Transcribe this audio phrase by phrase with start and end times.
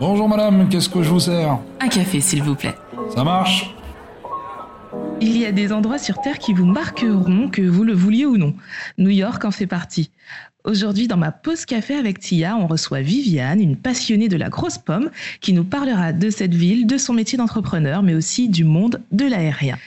[0.00, 2.76] Bonjour madame, qu'est-ce que je vous sers Un café, s'il vous plaît.
[3.12, 3.74] Ça marche
[5.20, 8.36] Il y a des endroits sur Terre qui vous marqueront, que vous le vouliez ou
[8.36, 8.54] non.
[8.96, 10.12] New York en fait partie.
[10.62, 14.78] Aujourd'hui, dans ma pause café avec Tia, on reçoit Viviane, une passionnée de la grosse
[14.78, 19.00] pomme, qui nous parlera de cette ville, de son métier d'entrepreneur, mais aussi du monde
[19.10, 19.78] de l'aérien.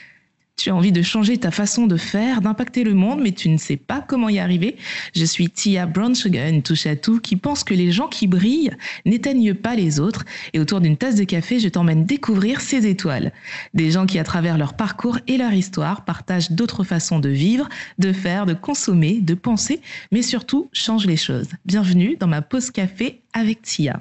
[0.56, 3.56] Tu as envie de changer ta façon de faire, d'impacter le monde, mais tu ne
[3.56, 4.76] sais pas comment y arriver.
[5.14, 8.26] Je suis Tia Brown Sugar, une touche à tout, qui pense que les gens qui
[8.26, 8.76] brillent
[9.06, 10.24] n'éteignent pas les autres.
[10.52, 13.32] Et autour d'une tasse de café, je t'emmène découvrir ces étoiles.
[13.72, 17.68] Des gens qui, à travers leur parcours et leur histoire, partagent d'autres façons de vivre,
[17.98, 19.80] de faire, de consommer, de penser,
[20.12, 21.48] mais surtout changent les choses.
[21.64, 24.00] Bienvenue dans ma pause café avec Tia.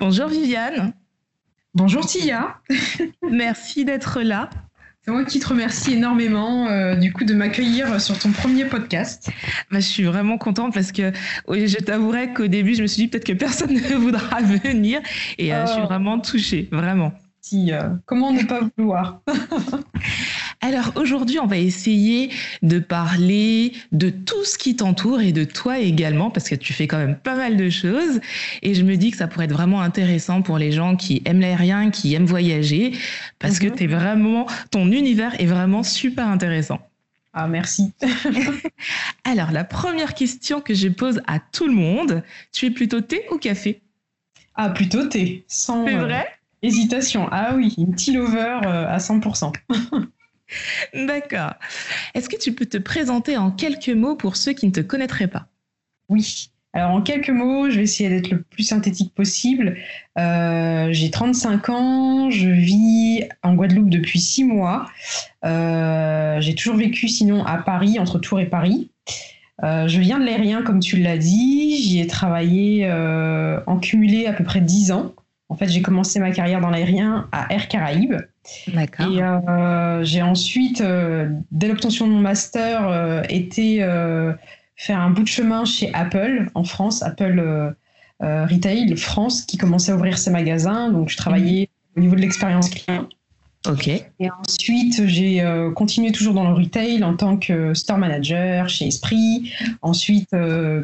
[0.00, 0.94] Bonjour Viviane.
[1.74, 2.58] Bonjour Tia.
[3.30, 4.48] Merci d'être là.
[5.08, 9.30] C'est moi qui te remercie énormément euh, du coup de m'accueillir sur ton premier podcast.
[9.70, 11.12] Bah, je suis vraiment contente parce que
[11.48, 15.00] je t'avouerai qu'au début, je me suis dit peut-être que personne ne voudra venir
[15.38, 15.86] et euh, je suis oh.
[15.86, 17.14] vraiment touchée, vraiment.
[17.40, 19.22] Si, euh, comment ne pas vouloir?
[20.60, 22.30] Alors aujourd'hui, on va essayer
[22.62, 26.88] de parler de tout ce qui t'entoure et de toi également, parce que tu fais
[26.88, 28.20] quand même pas mal de choses.
[28.62, 31.40] Et je me dis que ça pourrait être vraiment intéressant pour les gens qui aiment
[31.40, 32.92] l'aérien, qui aiment voyager,
[33.38, 33.76] parce que mhm.
[33.78, 36.80] es vraiment, ton univers est vraiment super intéressant.
[37.32, 37.92] Ah, merci.
[39.24, 43.22] Alors, la première question que je pose à tout le monde, tu es plutôt thé
[43.30, 43.80] ou café?
[44.56, 46.26] Ah, plutôt thé, sans C'est vrai?
[46.26, 47.28] euh, hésitation.
[47.30, 49.52] Ah oui, une tea lover euh, à 100%.
[50.94, 51.54] D'accord.
[52.14, 55.28] Est-ce que tu peux te présenter en quelques mots pour ceux qui ne te connaîtraient
[55.28, 55.46] pas?
[56.08, 56.50] Oui.
[56.74, 59.76] Alors en quelques mots, je vais essayer d'être le plus synthétique possible.
[60.18, 64.86] Euh, j'ai 35 ans, je vis en Guadeloupe depuis 6 mois.
[65.44, 68.90] Euh, j'ai toujours vécu sinon à Paris, entre Tours et Paris.
[69.64, 71.82] Euh, je viens de l'aérien, comme tu l'as dit.
[71.82, 72.88] J'y ai travaillé
[73.66, 75.14] en cumulé à peu près 10 ans.
[75.48, 78.16] En fait, j'ai commencé ma carrière dans l'aérien à Air Caraïbes.
[78.68, 79.06] D'accord.
[79.12, 83.78] Et euh, j'ai ensuite, euh, dès l'obtention de mon master, euh, été
[84.76, 87.74] faire un bout de chemin chez Apple en France, Apple
[88.20, 90.90] Retail France, qui commençait à ouvrir ses magasins.
[90.90, 91.96] Donc, je travaillais mhm.
[91.96, 93.08] au niveau de l'expérience client.
[93.68, 93.88] Ok.
[93.88, 95.44] Et ensuite, j'ai
[95.74, 99.52] continué toujours dans le retail en tant que store manager chez Esprit.
[99.82, 100.30] Ensuite,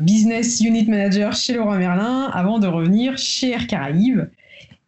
[0.01, 4.29] business unit manager chez Leroy Merlin, avant de revenir chez Air Caraïbes.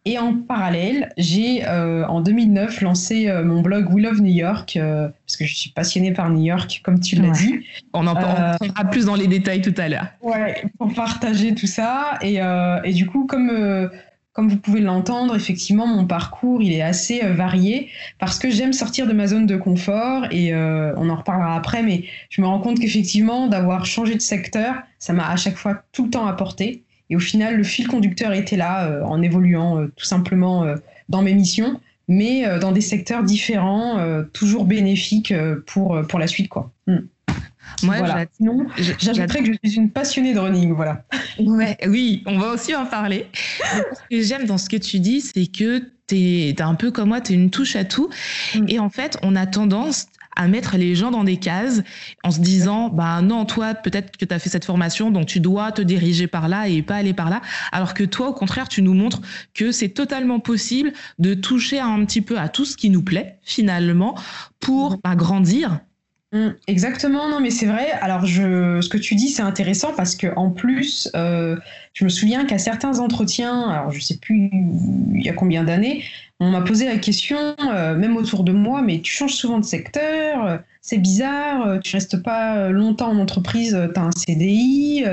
[0.07, 4.77] Et en parallèle, j'ai euh, en 2009 lancé euh, mon blog We Love New York,
[4.77, 7.65] euh, parce que je suis passionnée par New York, comme tu l'as dit.
[7.91, 10.07] On en parlera plus dans les détails tout à l'heure.
[10.21, 12.19] Ouais, pour partager tout ça.
[12.21, 12.39] Et,
[12.85, 13.51] et du coup, comme,
[14.31, 19.07] comme vous pouvez l'entendre, effectivement, mon parcours, il est assez varié, parce que j'aime sortir
[19.07, 22.79] de ma zone de confort, et on en reparlera après, mais je me rends compte
[22.79, 26.85] qu'effectivement, d'avoir changé de secteur, ça m'a à chaque fois tout le temps apporté.
[27.09, 30.75] Et au final, le fil conducteur était là euh, en évoluant euh, tout simplement euh,
[31.09, 31.79] dans mes missions,
[32.09, 33.99] mais dans des secteurs différents,
[34.31, 35.33] toujours bénéfiques
[35.65, 36.47] pour, pour la suite.
[36.47, 36.71] Quoi.
[36.87, 36.99] Hmm.
[37.83, 38.25] Moi, voilà.
[38.77, 41.03] j'ajouterais que je suis une passionnée de running, voilà.
[41.39, 43.27] Ouais, oui, on va aussi en parler.
[43.61, 47.09] ce que j'aime dans ce que tu dis, c'est que tu es, un peu comme
[47.09, 48.09] moi, tu es une touche à tout.
[48.55, 48.65] Hmm.
[48.69, 50.07] Et en fait, on a tendance
[50.37, 51.81] à mettre les gens dans des cases
[52.23, 55.41] en se disant bah non toi peut-être que tu as fait cette formation donc tu
[55.41, 57.41] dois te diriger par là et pas aller par là.
[57.73, 59.21] Alors que toi au contraire tu nous montres
[59.53, 63.39] que c'est totalement possible de toucher un petit peu à tout ce qui nous plaît
[63.43, 64.15] finalement
[64.59, 65.79] pour bah, grandir.
[66.33, 67.91] Mmh, Exactement, non mais c'est vrai.
[68.01, 71.55] Alors je, ce que tu dis c'est intéressant parce que en plus, euh,
[71.93, 74.49] je me souviens qu'à certains entretiens, alors je sais plus
[75.13, 76.03] il y a combien d'années,
[76.39, 79.65] on m'a posé la question, euh, même autour de moi, mais tu changes souvent de
[79.65, 85.03] secteur, euh, c'est bizarre, euh, tu restes pas longtemps en entreprise, tu as un CDI,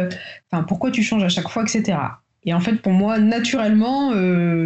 [0.68, 1.98] pourquoi tu changes à chaque fois, etc.
[2.44, 4.12] Et en fait, pour moi, naturellement,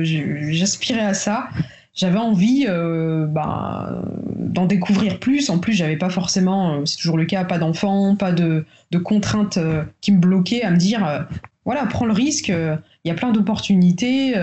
[0.02, 1.48] j'aspirais à ça.
[1.94, 4.02] J'avais envie ben,
[4.36, 5.48] d'en découvrir plus.
[5.48, 9.58] En plus, j'avais pas forcément, c'est toujours le cas, pas d'enfants, pas de, de contraintes
[10.00, 11.26] qui me bloquaient à me dire,
[11.64, 14.34] voilà, prends le risque, il y a plein d'opportunités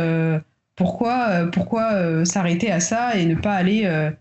[0.75, 4.11] pourquoi, euh, pourquoi euh, s'arrêter à ça et ne pas aller euh,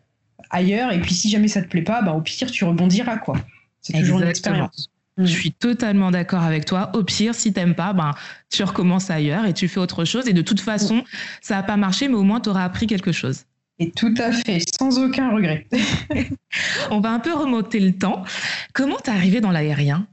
[0.50, 3.36] ailleurs Et puis si jamais ça te plaît pas, bah, au pire tu rebondiras quoi.
[3.80, 4.90] C'est toujours une expérience.
[5.18, 5.26] Je mm.
[5.26, 6.90] suis totalement d'accord avec toi.
[6.94, 8.12] Au pire, si t'aimes pas, ben,
[8.50, 10.26] tu recommences ailleurs et tu fais autre chose.
[10.28, 11.04] Et de toute façon,
[11.40, 13.44] ça n'a pas marché, mais au moins tu auras appris quelque chose.
[13.78, 15.66] Et tout à fait, sans aucun regret.
[16.90, 18.24] On va un peu remonter le temps.
[18.72, 20.06] Comment t'es arrivé dans l'aérien?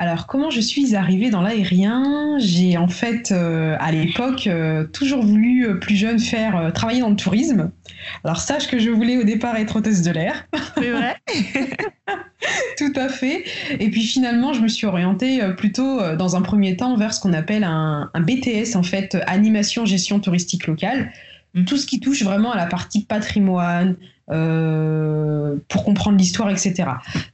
[0.00, 2.36] Alors, comment je suis arrivée dans l'aérien?
[2.38, 7.10] J'ai en fait, euh, à l'époque, euh, toujours voulu, euh, plus jeune, faire travailler dans
[7.10, 7.72] le tourisme.
[8.22, 10.46] Alors, sache que je voulais au départ être hôtesse de l'air.
[10.76, 11.16] C'est vrai?
[12.78, 13.44] Tout à fait.
[13.80, 17.32] Et puis finalement, je me suis orientée plutôt dans un premier temps vers ce qu'on
[17.32, 21.10] appelle un, BTS, en fait, animation gestion touristique locale.
[21.54, 21.64] Mm.
[21.64, 23.96] Tout ce qui touche vraiment à la partie patrimoine,
[24.30, 26.84] euh, pour comprendre l'histoire, etc.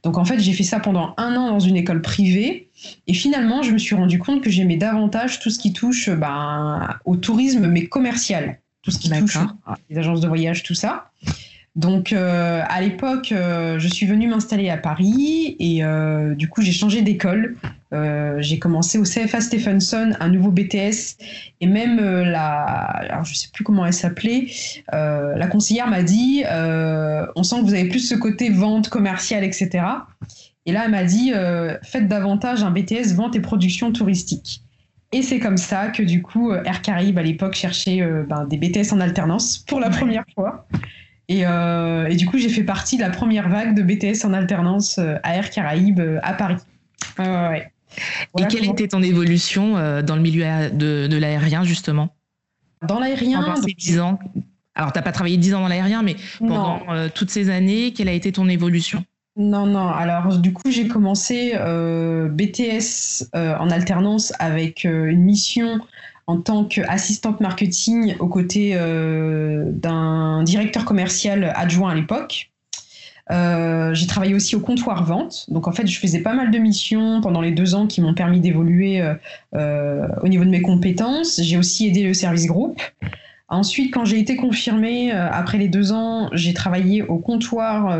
[0.03, 2.69] Donc en fait, j'ai fait ça pendant un an dans une école privée.
[3.07, 6.97] Et finalement, je me suis rendu compte que j'aimais davantage tout ce qui touche ben,
[7.05, 8.59] au tourisme, mais commercial.
[8.81, 9.37] Tout ce qui touche
[9.89, 11.09] les agences de voyage, tout ça.
[11.75, 16.61] Donc euh, à l'époque, euh, je suis venue m'installer à Paris et euh, du coup
[16.61, 17.57] j'ai changé d'école.
[18.39, 21.15] j'ai commencé au CFA Stephenson, un nouveau BTS
[21.61, 24.47] et même la, alors je sais plus comment elle s'appelait,
[24.91, 29.85] la conseillère m'a dit, on sent que vous avez plus ce côté vente commerciale, etc.
[30.65, 31.31] Et là elle m'a dit,
[31.83, 34.61] faites davantage un BTS vente et production touristique.
[35.13, 38.91] Et c'est comme ça que du coup Air Caraïbes à l'époque cherchait ben, des BTS
[38.91, 40.67] en alternance pour la première fois.
[41.31, 44.97] Euh, et, du coup, j'ai fait partie de la première vague de BTS en alternance
[44.99, 46.57] euh, à Air Caraïbes euh, à Paris.
[47.19, 52.09] et quelle était ton évolution dans le milieu de, l'aérien, justement?
[52.87, 54.19] Dans l'aérien Pendant ces 10 ans.
[54.75, 56.81] Alors, tu n'as pas travaillé 10 ans dans l'aérien, mais pendant
[57.13, 59.03] toutes ces années, quelle a été ton évolution?
[59.37, 59.87] Non, non.
[59.87, 65.79] Alors, du coup, j'ai commencé BTS en alternance avec une mission
[66.27, 72.51] en tant qu'assistante marketing aux côtés euh, d'un directeur commercial adjoint à l'époque.
[73.31, 75.45] Euh, j'ai travaillé aussi au comptoir vente.
[75.49, 78.13] Donc en fait, je faisais pas mal de missions pendant les deux ans qui m'ont
[78.13, 79.03] permis d'évoluer
[79.55, 81.39] euh, au niveau de mes compétences.
[81.41, 82.81] J'ai aussi aidé le service groupe.
[83.47, 87.95] Ensuite, quand j'ai été confirmée, après les deux ans, j'ai travaillé au comptoir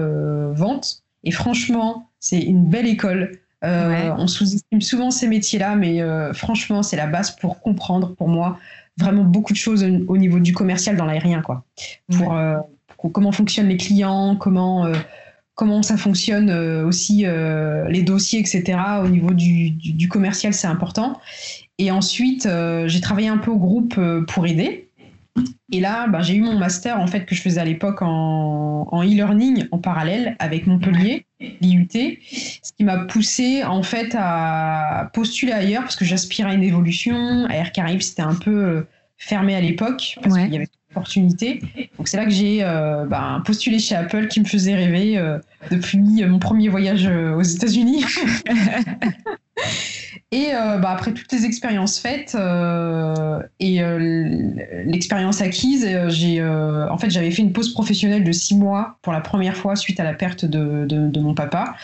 [0.53, 1.03] vente.
[1.23, 3.39] Et franchement, c'est une belle école.
[3.65, 8.27] Euh, on sous-estime souvent ces métiers-là, mais euh, franchement, c'est la base pour comprendre, pour
[8.27, 8.59] moi,
[8.97, 11.63] vraiment beaucoup de choses au niveau du commercial dans l'aérien, quoi.
[12.15, 12.57] Pour, euh,
[13.11, 14.87] comment fonctionnent les clients, comment
[15.53, 16.51] comment ça fonctionne
[16.83, 17.25] aussi
[17.89, 18.77] les dossiers, etc.
[19.03, 21.19] Au niveau du commercial, c'est important.
[21.77, 22.47] Et ensuite,
[22.87, 24.85] j'ai travaillé un peu au groupe pour aider.
[25.71, 28.85] Et là, bah, j'ai eu mon master en fait que je faisais à l'époque en,
[29.03, 35.83] e-learning en parallèle avec Montpellier, l'IUT, ce qui m'a poussé en fait à postuler ailleurs
[35.83, 37.45] parce que j'aspirais à une évolution.
[37.49, 38.87] À Air Caraïbes, c'était un peu euh,
[39.17, 41.61] fermé à l'époque parce qu'il y avait d'opportunités.
[41.97, 45.39] Donc c'est là que j'ai euh, bah, postulé chez Apple qui me faisait rêver euh,
[45.71, 48.03] depuis mon premier voyage aux États-Unis.
[50.31, 53.97] Et euh, bah, après toutes les expériences faites euh, et euh,
[54.85, 59.21] l'expérience acquise, j'ai en fait j'avais fait une pause professionnelle de six mois pour la
[59.21, 61.75] première fois suite à la perte de, de, mon papa.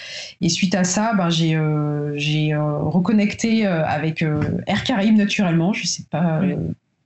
[0.41, 1.55] Et suite à ça, bah, j'ai
[2.55, 4.23] reconnecté avec
[4.67, 5.73] Air Caraïbes naturellement.
[5.73, 6.41] Je sais pas.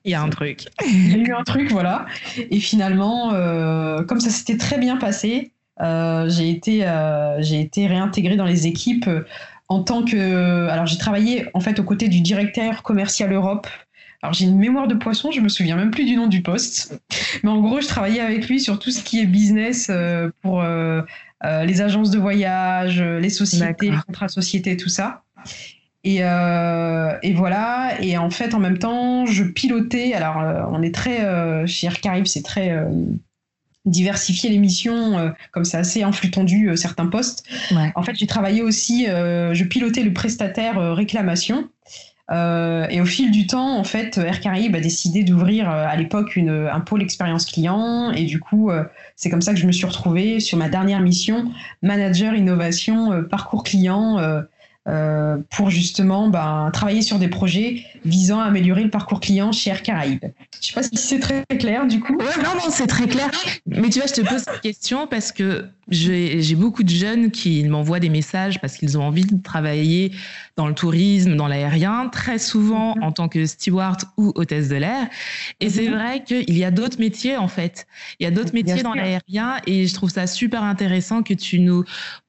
[0.04, 0.68] Il y a un truc.
[0.88, 2.06] Il y a eu un truc, voilà.
[2.38, 3.32] Et finalement,
[4.08, 6.86] comme ça s'était très bien passé, j'ai été,
[7.40, 9.10] j'ai été réintégrée dans les équipes
[9.68, 10.68] en tant que.
[10.70, 13.68] Alors, j'ai travaillé en fait aux côtés du directeur commercial Europe.
[14.22, 17.00] Alors, j'ai une mémoire de poisson, je me souviens même plus du nom du poste.
[17.44, 20.62] Mais en gros, je travaillais avec lui sur tout ce qui est business euh, pour
[20.62, 21.02] euh,
[21.44, 25.24] euh, les agences de voyage, les sociétés, les contrats sociétés, tout ça.
[26.04, 27.94] Et, et, voilà.
[28.02, 30.14] Et en fait, en même temps, je pilotais.
[30.14, 31.68] Alors, on est très.
[31.68, 32.76] chez Air Caraïbes, c'est très
[33.86, 37.46] diversifier les missions, euh, comme c'est assez en flux tendu euh, certains postes.
[37.96, 41.70] En fait, j'ai travaillé aussi, euh, je pilotais le prestataire réclamation.
[42.32, 46.80] et au fil du temps, en fait, Air Caraïbes a décidé d'ouvrir à l'époque un
[46.80, 48.12] pôle expérience client.
[48.12, 48.72] Et du coup,
[49.16, 51.52] c'est comme ça que je me suis retrouvée sur ma dernière mission,
[51.84, 54.18] manager innovation parcours client
[54.88, 59.72] euh, pour justement ben, travailler sur des projets visant à améliorer le parcours client chez
[59.72, 60.26] Air Caraïbes.
[60.62, 62.14] Je sais pas si c'est très clair du coup.
[62.14, 63.32] non, non, c'est très clair.
[63.66, 67.64] Mais tu vois, je te pose cette question parce que j'ai beaucoup de jeunes qui
[67.64, 70.12] m'envoient des messages parce qu'ils ont envie de travailler
[70.58, 73.04] dans le tourisme, dans l'aérien, très souvent mhm.
[73.04, 75.08] en tant que steward ou hôtesse de l'air.
[75.60, 75.96] Et c'est mhm.
[75.96, 77.88] vrai qu'il y a d'autres métiers en fait.
[78.20, 81.60] Il y a d'autres métiers dans l'aérien et je trouve ça super intéressant que tu
[81.60, 81.84] nous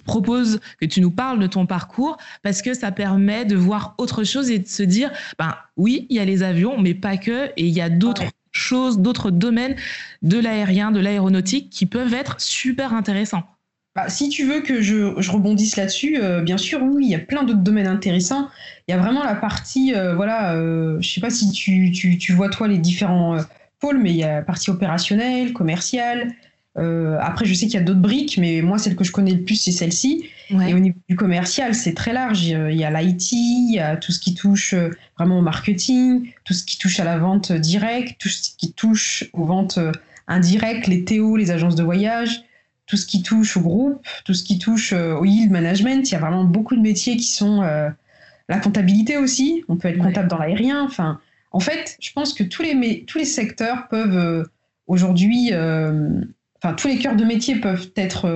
[0.05, 4.25] proposes, que tu nous parles de ton parcours parce que ça permet de voir autre
[4.25, 7.47] chose et de se dire, ben oui, il y a les avions, mais pas que,
[7.57, 9.77] et il y a d'autres choses, d'autres domaines
[10.23, 13.56] de l'aérien, de l'aéronautique qui peuvent être super intéressants.
[13.97, 17.19] Bah, si tu veux que je, rebondisse là-dessus, euh, bien sûr, oui, il y a
[17.19, 18.51] plein d'autres domaines intéressants.
[18.87, 22.33] Il y a vraiment la partie, euh, voilà, euh, je sais pas si tu, tu,
[22.35, 23.39] vois toi les différents
[23.81, 26.35] pôles, mais il y a la partie opérationnelle, commerciale.
[26.77, 29.43] après, je sais qu'il y a d'autres briques, mais moi, celle que je connais le
[29.43, 30.29] plus, c'est celle-ci.
[30.51, 32.45] Et au niveau du commercial, c'est très large.
[32.45, 34.75] Il y a l'IT, il y a tout ce qui touche
[35.17, 39.25] vraiment au marketing, tout ce qui touche à la vente directe, tout ce qui touche
[39.33, 39.79] aux ventes
[40.29, 42.43] indirectes, les TO, les agences de voyage
[42.87, 46.09] tout ce qui touche au groupe, tout ce qui touche au yield management.
[46.09, 47.63] Il y a vraiment beaucoup de métiers qui sont
[48.49, 49.65] la comptabilité aussi.
[49.69, 50.85] On peut être comptable dans l'aérien.
[50.85, 51.21] Enfin,
[51.53, 54.49] en fait, je pense que tous les, tous les secteurs peuvent
[54.87, 58.27] aujourd'hui, enfin, tous les cœurs de métier peuvent être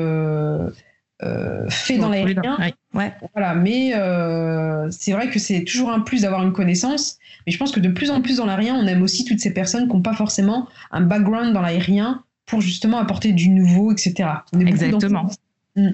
[1.23, 2.57] euh, fait dans l'aérien.
[2.95, 3.12] Ouais.
[3.35, 7.19] Voilà, mais euh, c'est vrai que c'est toujours un plus d'avoir une connaissance.
[7.47, 9.52] Mais je pense que de plus en plus dans l'aérien, on aime aussi toutes ces
[9.52, 14.28] personnes qui n'ont pas forcément un background dans l'aérien pour justement apporter du nouveau, etc.
[14.61, 15.30] Exactement.
[15.76, 15.90] Mm.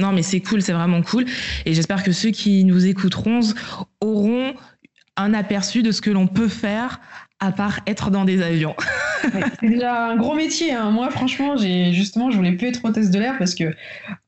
[0.00, 1.26] Non, mais c'est cool, c'est vraiment cool.
[1.66, 3.40] Et j'espère que ceux qui nous écouteront
[4.00, 4.54] auront
[5.16, 7.00] un aperçu de ce que l'on peut faire
[7.40, 8.74] à part être dans des avions.
[9.60, 10.72] c'est déjà un gros métier.
[10.72, 10.90] Hein.
[10.90, 13.74] Moi, franchement, j'ai justement, je voulais plus être hôtesse de l'air parce que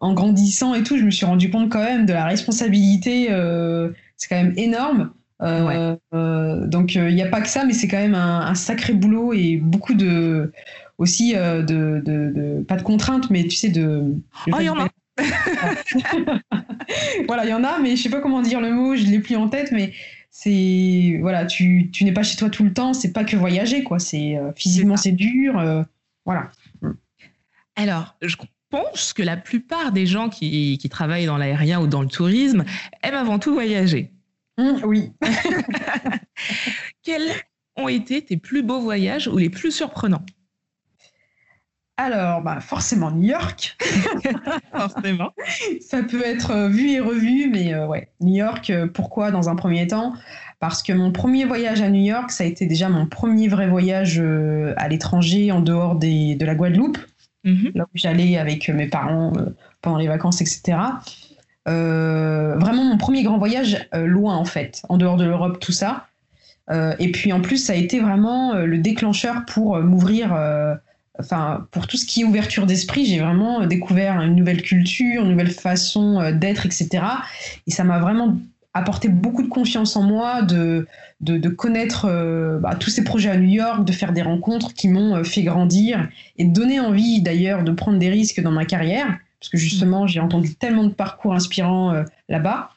[0.01, 3.29] en grandissant et tout, je me suis rendu compte quand même de la responsabilité.
[3.31, 5.13] Euh, c'est quand même énorme.
[5.43, 8.95] Euh, euh, donc, il n'y a pas que ça, mais c'est quand même un, sacré
[8.95, 10.53] boulot et beaucoup de
[10.99, 14.15] aussi de, pas de contraintes, mais tu sais de.
[14.53, 14.89] oh, il y en a.
[17.27, 18.97] voilà, il y en a, mais je sais pas comment dire le mot.
[18.97, 19.93] Je l'ai plus en tête, mais
[20.37, 23.85] c'est voilà, tu, tu n'es pas chez toi tout le temps, c'est pas que voyager
[23.85, 25.85] quoi, c'est euh, physiquement c'est dur, euh,
[26.27, 26.51] voilà.
[26.83, 26.91] Mm.
[27.77, 28.35] Alors, je
[28.69, 32.65] pense que la plupart des gens qui, qui travaillent dans l'aérien ou dans le tourisme
[33.05, 34.11] aiment avant tout voyager.
[34.59, 35.13] Mm, oui.
[37.05, 37.31] Quels
[37.77, 40.27] ont été tes plus beaux voyages ou les plus surprenants?
[41.97, 43.77] Alors, bah, forcément New York.
[44.73, 45.31] forcément.
[45.81, 49.49] Ça peut être euh, vu et revu, mais euh, ouais, New York, euh, pourquoi dans
[49.49, 50.13] un premier temps?
[50.59, 53.69] Parce que mon premier voyage à New York, ça a été déjà mon premier vrai
[53.69, 54.21] voyage
[54.77, 56.99] à l'étranger, en dehors des, de la Guadeloupe,
[57.45, 57.73] mhm.
[57.75, 59.33] là où j'allais avec mes parents
[59.83, 60.79] pendant les vacances, etc.
[61.67, 66.07] vraiment mon premier grand voyage loin, en fait, en dehors de l'Europe, tout ça.
[66.71, 70.35] et puis en plus, ça a été vraiment le déclencheur pour m'ouvrir
[71.19, 75.31] enfin, pour tout ce qui est ouverture d'esprit, j'ai vraiment découvert une nouvelle culture, une
[75.31, 77.05] nouvelle façon euh, d'être, etc.
[77.67, 78.37] Et ça m'a vraiment
[78.77, 80.89] apporté beaucoup de confiance en moi, de,
[81.21, 84.89] de, connaître euh, bah, tous ces projets à New York, de faire des rencontres qui
[84.89, 89.07] m'ont euh, fait grandir et donner envie d'ailleurs de prendre des risques dans ma carrière,
[89.39, 92.71] parce que justement j'ai entendu tellement de parcours inspirants là-bas.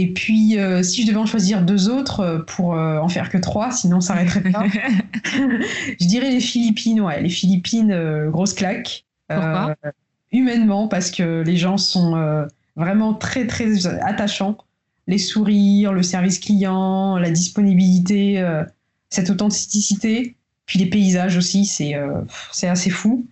[0.00, 3.30] Et puis, euh, si je devais en choisir deux autres euh, pour euh, en faire
[3.30, 4.64] que trois, sinon ça s'arrêterait pas,
[6.00, 7.00] je dirais les Philippines.
[7.00, 9.04] Ouais, les Philippines, grosse claque.
[9.26, 9.74] Pourquoi?
[10.30, 14.56] Humainement, parce que les gens sont vraiment très, très attachants.
[15.08, 18.44] Les sourires, le service client, la disponibilité,
[19.10, 20.36] cette authenticité.
[20.68, 21.96] Puis les paysages aussi, c'est
[22.52, 23.26] c'est assez fou.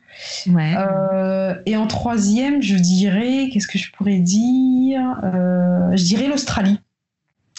[0.48, 6.80] Euh, et en troisième, je dirais, qu'est-ce que je pourrais dire euh, Je dirais l'Australie.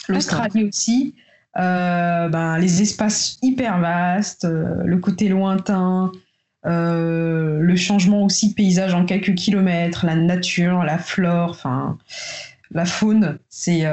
[0.09, 1.15] L'Australie aussi.
[1.57, 6.11] Euh, ben, les espaces hyper vastes, le côté lointain,
[6.63, 11.97] le changement aussi de paysage en quelques kilomètres, la nature, la flore, enfin
[12.71, 13.85] la faune, c'est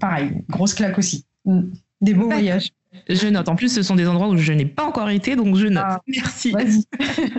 [0.00, 1.24] pareil, grosse claque aussi.
[1.44, 1.62] Mm.
[2.00, 2.70] Des beaux voyages.
[3.08, 3.48] Je note.
[3.48, 5.84] En plus, ce sont des endroits où je n'ai pas encore été, donc je note.
[5.86, 6.54] Ah, Merci.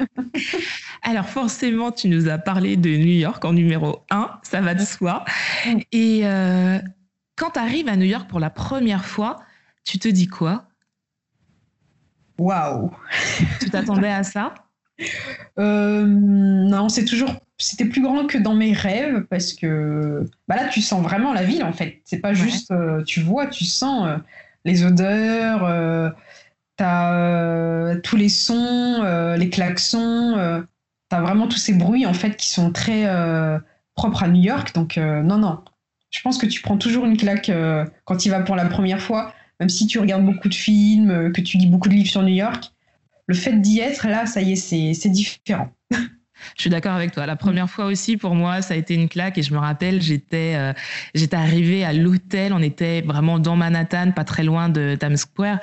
[1.03, 4.83] Alors forcément, tu nous as parlé de New York en numéro 1, ça va de
[4.83, 5.25] soi.
[5.91, 6.79] Et euh,
[7.35, 9.41] quand tu arrives à New York pour la première fois,
[9.83, 10.67] tu te dis quoi?
[12.37, 12.91] Waouh
[13.59, 14.53] Tu t'attendais à ça?
[15.59, 20.67] Euh, Non, c'est toujours c'était plus grand que dans mes rêves parce que bah là
[20.67, 22.01] tu sens vraiment la ville en fait.
[22.05, 24.19] C'est pas juste euh, tu vois, tu sens
[24.65, 26.09] les odeurs, euh,
[26.77, 30.63] tu as euh, tous les sons, euh, les klaxons,
[31.09, 33.05] tu as vraiment tous ces bruits en fait qui sont très
[33.95, 34.73] propres à New York.
[34.73, 35.63] Donc non, non,
[36.09, 37.51] je pense que tu prends toujours une claque
[38.05, 41.41] quand tu vas pour la première fois, même si tu regardes beaucoup de films, que
[41.41, 42.71] tu lis beaucoup de livres sur New York.
[43.27, 45.69] Le fait d'y être, là, ça y est, c'est différent.
[46.55, 47.25] Je suis d'accord avec toi.
[47.25, 49.37] La première fois aussi, pour moi, ça a été une claque.
[49.37, 50.73] Et je me rappelle, j'étais, euh,
[51.15, 52.53] j'étais arrivée à l'hôtel.
[52.53, 55.59] On était vraiment dans Manhattan, pas très loin de Times Square.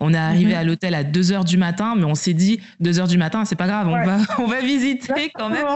[0.00, 0.58] On est arrivé mhm.
[0.58, 3.44] à l'hôtel à 2 heures du matin, mais on s'est dit 2 heures du matin,
[3.44, 5.66] c'est pas grave, on va, on va visiter quand même.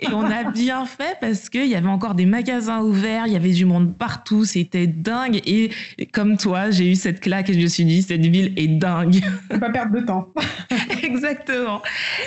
[0.00, 3.36] Et on a bien fait parce qu'il y avait encore des magasins ouverts, il y
[3.36, 5.40] avait du monde partout, c'était dingue.
[5.46, 5.70] Et
[6.12, 9.22] comme toi, j'ai eu cette claque et je me suis dit, cette ville est dingue.
[9.48, 10.28] pas perdre de temps.
[11.02, 11.82] exactement,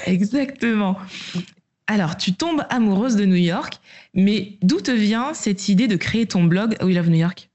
[0.05, 0.97] exactement.
[1.87, 3.79] Alors, tu tombes amoureuse de New York,
[4.13, 7.49] mais d'où te vient cette idée de créer ton blog We Love New York?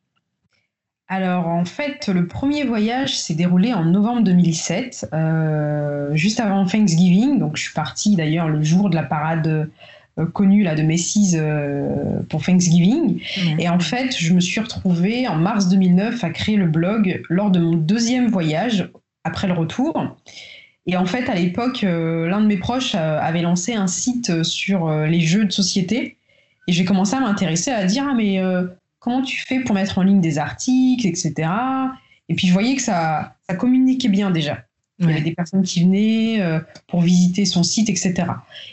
[1.13, 7.39] Alors en fait, le premier voyage s'est déroulé en novembre 2007, euh, juste avant Thanksgiving.
[7.39, 9.69] Donc je suis partie d'ailleurs le jour de la parade
[10.19, 13.21] euh, connue là, de Macy's euh, pour Thanksgiving.
[13.59, 17.51] Et en fait, je me suis retrouvée en mars 2009 à créer le blog lors
[17.51, 18.89] de mon deuxième voyage
[19.25, 20.17] après le retour.
[20.87, 25.21] Et en fait, à l'époque, l'un de mes proches avait lancé un site sur les
[25.21, 26.17] jeux de société.
[26.67, 28.41] Et j'ai commencé à m'intéresser, à dire, ah, mais
[28.99, 31.49] comment tu fais pour mettre en ligne des articles, etc.
[32.29, 34.65] Et puis je voyais que ça, ça communiquait bien déjà.
[34.99, 38.25] Il y avait des personnes qui venaient euh, pour visiter son site, etc.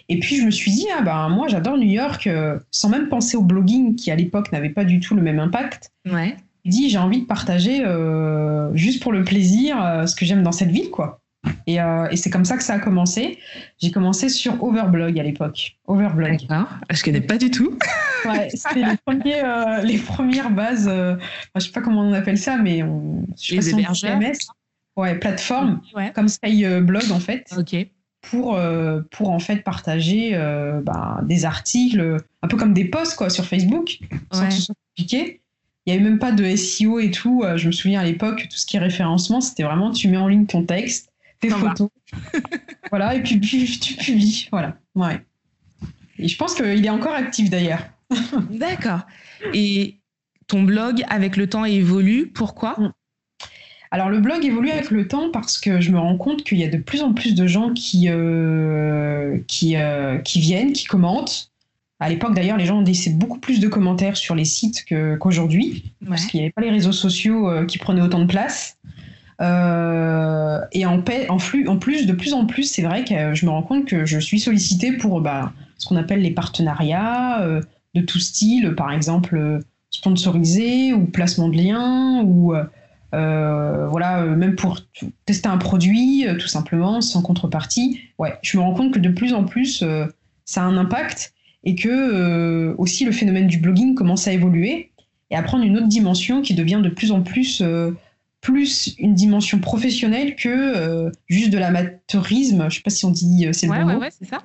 [0.09, 3.09] Et puis je me suis dit, ah ben moi j'adore New York, euh, sans même
[3.09, 5.91] penser au blogging qui à l'époque n'avait pas du tout le même impact.
[6.05, 6.35] Ouais.
[6.65, 10.69] Dit, j'ai envie de partager euh, juste pour le plaisir ce que j'aime dans cette
[10.69, 11.19] ville, quoi.
[11.67, 13.39] Et, et c'est comme ça que ça a commencé.
[13.81, 15.77] J'ai commencé sur Overblog à l'époque.
[15.87, 16.41] Overblog.
[16.47, 16.67] D'accord.
[16.89, 17.77] Je connais pas du tout.
[18.25, 19.41] ouais, c'était les,
[19.83, 20.89] les premières bases.
[20.89, 21.17] je
[21.55, 23.25] je sais pas comment on appelle ça, mais on.
[23.51, 24.19] les hébergeurs
[24.99, 25.81] ouais, plateforme
[26.13, 27.53] comme Skyblog euh, en fait.
[27.57, 27.75] Ok.
[28.21, 33.15] Pour, euh, pour en fait partager euh, bah, des articles, un peu comme des posts
[33.15, 33.99] quoi, sur Facebook,
[34.31, 35.41] sans que ce soit compliqué.
[35.85, 37.43] Il n'y avait même pas de SEO et tout.
[37.55, 40.27] Je me souviens à l'époque, tout ce qui est référencement, c'était vraiment tu mets en
[40.27, 41.08] ligne ton texte,
[41.39, 41.89] tes photos.
[42.89, 44.47] voilà, et puis, tu publies.
[44.51, 44.77] Voilà.
[44.95, 45.21] Ouais.
[46.17, 47.85] Et je pense qu'il est encore actif d'ailleurs.
[48.49, 49.01] D'accord.
[49.53, 49.99] Et
[50.47, 52.27] ton blog, avec le temps, évolue.
[52.27, 52.75] Pourquoi?
[52.77, 52.91] Mm.
[53.91, 56.63] Alors le blog évolue avec le temps parce que je me rends compte qu'il y
[56.63, 61.51] a de plus en plus de gens qui, euh, qui, euh, qui viennent, qui commentent.
[61.99, 66.27] À l'époque d'ailleurs, les gens laissaient beaucoup plus de commentaires sur les sites qu'aujourd'hui, parce
[66.27, 68.77] qu'il n'y avait pas les réseaux sociaux euh, qui prenaient autant de place.
[69.41, 74.05] Et en, plus, de plus en plus, c'est vrai que je me rends compte que
[74.05, 77.61] je suis sollicitée pour bah, ce qu'on appelle les partenariats
[77.95, 82.53] de tout style, par exemple sponsorisé ou placement de liens ou
[83.13, 84.79] euh, voilà, euh, même pour
[85.25, 87.99] tester un produit, euh, tout simplement, sans contrepartie.
[88.19, 89.83] Ouais, je me rends compte que de plus en plus,
[90.45, 94.91] ça a un impact et que aussi le phénomène du blogging commence à évoluer
[95.29, 97.61] et à prendre une autre dimension qui devient de plus en plus
[98.41, 102.69] plus une dimension professionnelle que juste de l'amateurisme.
[102.69, 104.41] Je sais pas si on dit c'est le ouais, bon ouais, Ouais, c'est ça.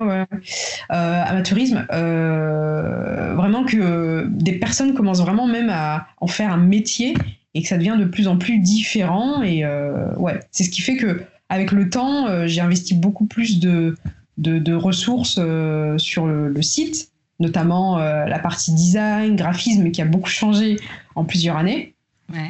[0.89, 1.85] amateurisme.
[1.89, 7.15] vraiment que des personnes commencent vraiment même à en faire un métier
[7.55, 9.41] et que ça devient de plus en plus différent.
[9.41, 13.25] Et euh, ouais, c'est ce qui fait que avec le temps, euh, j'ai investi beaucoup
[13.25, 13.95] plus de,
[14.37, 20.75] de, ressources euh, sur le, site, notamment la partie design, graphisme, qui a beaucoup changé
[21.15, 21.95] en plusieurs années.
[22.31, 22.49] Ouais.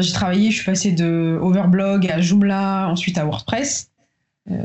[0.00, 3.90] J'ai travaillé, je suis passée de Overblog à Joomla, ensuite à WordPress.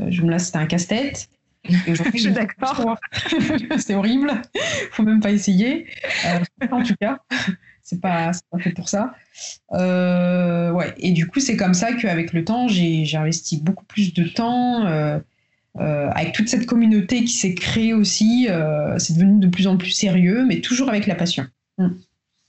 [0.08, 1.28] Joomla, c'était un casse-tête.
[1.64, 2.96] je suis d'accord.
[3.78, 4.30] c'est horrible.
[4.92, 5.86] Faut même pas essayer.
[6.70, 7.18] en tout cas
[7.88, 9.14] c'est pas, pas fait pour ça.
[9.72, 10.94] Euh, ouais.
[10.98, 14.86] Et du coup, c'est comme ça qu'avec le temps, j'ai investi beaucoup plus de temps.
[14.86, 15.18] Euh,
[15.78, 18.48] euh, avec toute cette communauté qui s'est créée aussi,
[18.98, 21.46] c'est devenu de plus en plus sérieux, mais toujours avec la passion.
[21.78, 21.88] Mm.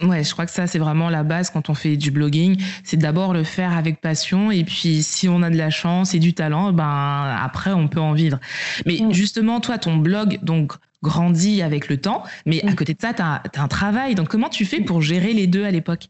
[0.01, 2.61] Ouais, je crois que ça, c'est vraiment la base quand on fait du blogging.
[2.83, 4.49] C'est d'abord le faire avec passion.
[4.49, 7.99] Et puis, si on a de la chance et du talent, ben, après, on peut
[7.99, 8.39] en vivre.
[8.85, 9.11] Mais mm.
[9.11, 13.21] justement, toi, ton blog, donc, grandit avec le temps, mais à côté de ça, tu
[13.21, 14.15] as, un travail.
[14.15, 16.07] Donc, comment tu fais pour gérer les deux à l'époque?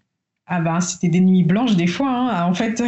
[0.51, 2.09] Ah ben, c'était des nuits blanches des fois.
[2.09, 2.43] Hein.
[2.45, 2.81] En fait,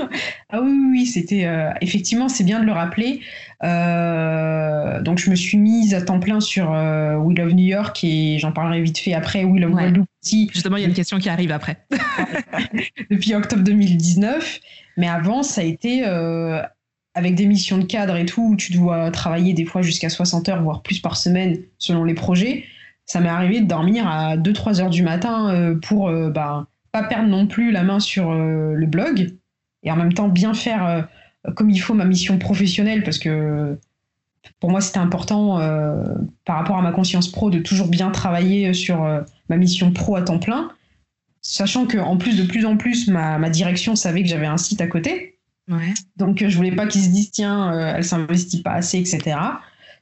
[0.50, 3.20] ah oui, oui, c'était euh, effectivement, c'est bien de le rappeler.
[3.64, 8.04] Euh, donc, je me suis mise à temps plein sur euh, We Love New York
[8.04, 9.44] et j'en parlerai vite fait après.
[9.44, 9.92] We Love ouais.
[10.22, 10.50] aussi.
[10.52, 11.78] Justement, il y a une question qui arrive après.
[13.10, 14.60] Depuis octobre 2019,
[14.98, 16.04] mais avant, ça a été
[17.14, 20.50] avec des missions de cadre et tout, où tu dois travailler des fois jusqu'à 60
[20.50, 22.64] heures, voire plus par semaine, selon les projets,
[23.06, 26.66] ça m'est arrivé de dormir à 2-3 heures du matin pour bah,
[27.00, 29.34] pas perdre non plus la main sur euh, le blog
[29.82, 31.08] et en même temps bien faire
[31.54, 33.78] comme il faut ma mission professionnelle parce que
[34.58, 35.60] pour moi c'était important
[36.44, 39.06] par rapport à ma conscience pro de toujours bien travailler sur
[39.48, 40.72] ma mission pro à temps plein,
[41.40, 44.56] sachant que en plus de plus en plus ma, ma direction savait que j'avais un
[44.56, 45.36] site à côté.
[46.16, 49.38] Donc, je voulais pas qu'ils se disent, tiens, euh, elle s'investit pas assez, etc.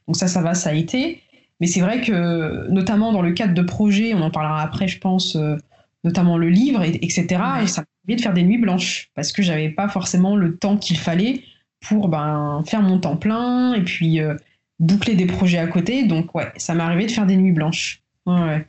[0.07, 1.21] Donc, ça, ça va, ça a été.
[1.59, 4.99] Mais c'est vrai que, notamment dans le cadre de projets, on en parlera après, je
[4.99, 5.57] pense, euh,
[6.05, 7.25] notamment le livre, etc.
[7.63, 10.55] Et ça m'a permis de faire des nuits blanches parce que j'avais pas forcément le
[10.55, 11.41] temps qu'il fallait
[11.81, 14.35] pour ben, faire mon temps plein et puis euh,
[14.79, 16.03] boucler des projets à côté.
[16.03, 18.01] Donc, ouais, ça m'est arrivé de faire des nuits blanches.
[18.25, 18.65] Ouais,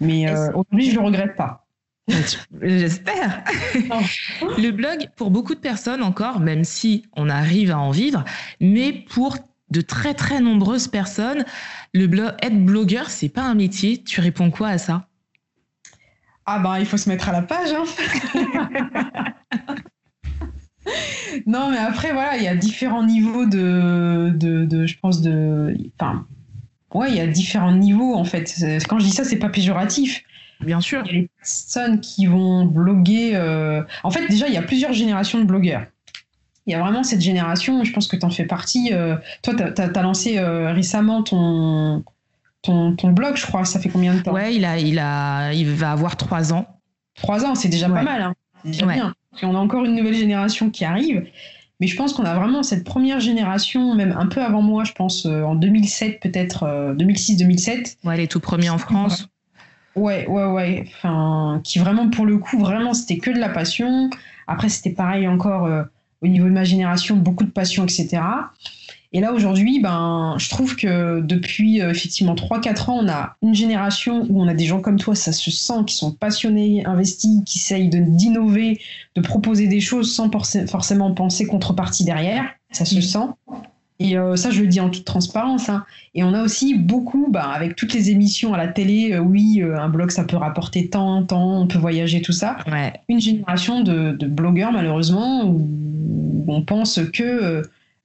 [0.00, 1.66] Mais aujourd'hui, je le regrette pas.
[2.62, 3.42] J'espère.
[4.58, 8.24] le blog, pour beaucoup de personnes encore, même si on arrive à en vivre,
[8.60, 9.36] mais pour
[9.70, 11.44] de très très nombreuses personnes,
[11.94, 14.02] le blog, être blogueur, c'est pas un métier.
[14.02, 15.08] Tu réponds quoi à ça?
[16.46, 17.70] Ah ben, il faut se mettre à la page.
[17.72, 17.84] Hein.
[21.46, 25.76] non, mais après, voilà, il y a différents niveaux de, de, de je pense, de.
[25.98, 26.26] Enfin,
[26.92, 28.52] ouais, il y a différents niveaux en fait.
[28.88, 30.22] Quand je dis ça, c'est pas péjoratif.
[30.60, 31.02] Bien sûr.
[31.04, 33.32] Il y a les personnes qui vont bloguer.
[33.34, 35.86] Euh, en fait, déjà, il y a plusieurs générations de blogueurs.
[36.66, 38.90] Il y a vraiment cette génération, je pense que tu en fais partie.
[38.92, 42.04] Euh, toi, tu as, lancé euh, récemment ton,
[42.64, 43.64] ton, ton, blog, je crois.
[43.64, 46.66] Ça fait combien de temps Ouais, il, a, il, a, il va avoir trois ans.
[47.14, 48.22] Trois ans, c'est déjà pas mal.
[48.22, 48.34] Hein.
[48.64, 49.14] C'est déjà bien.
[49.42, 51.26] on a encore une nouvelle génération qui arrive.
[51.80, 54.92] Mais je pense qu'on a vraiment cette première génération, même un peu avant moi, je
[54.92, 56.64] pense euh, en 2007 peut-être,
[56.96, 57.96] 2006-2007.
[58.04, 59.28] Ouais, les tout premiers en France.
[59.96, 60.84] Ouais, ouais, ouais.
[60.96, 64.10] Enfin, qui vraiment, pour le coup, vraiment, c'était que de la passion.
[64.46, 65.82] Après, c'était pareil encore euh,
[66.20, 68.22] au niveau de ma génération, beaucoup de passion, etc.
[69.14, 73.54] Et là, aujourd'hui, ben, je trouve que depuis euh, effectivement 3-4 ans, on a une
[73.54, 77.40] génération où on a des gens comme toi, ça se sent, qui sont passionnés, investis,
[77.46, 78.80] qui essayent d'innover,
[79.14, 80.28] de, proposer des choses sans
[80.66, 82.44] forcément penser contrepartie derrière.
[82.72, 83.28] Ça se sent.
[84.00, 85.68] Et euh, ça, je le dis en toute transparence.
[85.68, 85.84] Hein.
[86.14, 89.60] Et on a aussi beaucoup, bah, avec toutes les émissions à la télé, euh, oui,
[89.62, 92.56] euh, un blog, ça peut rapporter tant, tant, on peut voyager, tout ça.
[93.08, 97.62] Une génération de, de, blogueurs, malheureusement, où on pense que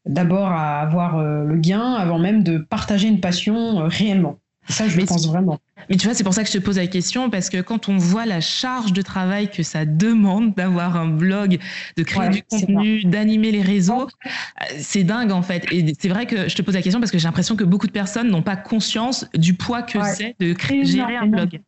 [0.09, 4.37] d'abord à avoir le gain avant même de partager une passion réellement.
[4.69, 5.59] Ça, je pense vraiment.
[5.89, 7.89] Mais tu vois, c'est pour ça que je te pose la question, parce que quand
[7.89, 11.57] on voit la charge de travail que ça demande d'avoir un blog,
[11.97, 15.65] de créer du contenu, d'animer les réseaux, euh, c'est dingue en fait.
[15.71, 17.87] Et c'est vrai que je te pose la question parce que j'ai l'impression que beaucoup
[17.87, 21.59] de personnes n'ont pas conscience du poids que c'est de créer, gérer un blog.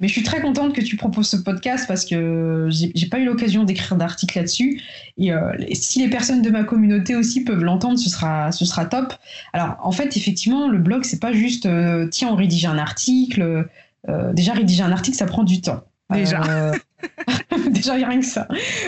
[0.00, 3.24] Mais je suis très contente que tu proposes ce podcast parce que j'ai pas eu
[3.24, 4.80] l'occasion d'écrire d'articles là-dessus.
[5.18, 8.86] Euh, et si les personnes de ma communauté aussi peuvent l'entendre, ce sera, ce sera
[8.86, 9.12] top.
[9.52, 13.68] Alors, en fait, effectivement, le blog, c'est pas juste euh, tiens, on rédige un article.
[14.08, 15.82] Euh, déjà, rédiger un article, ça prend du temps.
[16.10, 16.42] Déjà.
[17.70, 18.46] déjà, il n'y a rien que ça.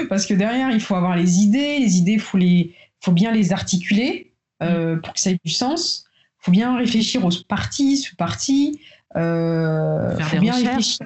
[0.09, 1.81] Parce que derrière, il faut avoir les idées.
[1.81, 5.01] Les idées, il faut, les, faut bien les articuler mm.
[5.03, 6.05] pour que ça ait du sens.
[6.41, 8.81] Il faut bien réfléchir aux parties, sous-parties.
[9.17, 10.99] Euh, Faire bien recherches.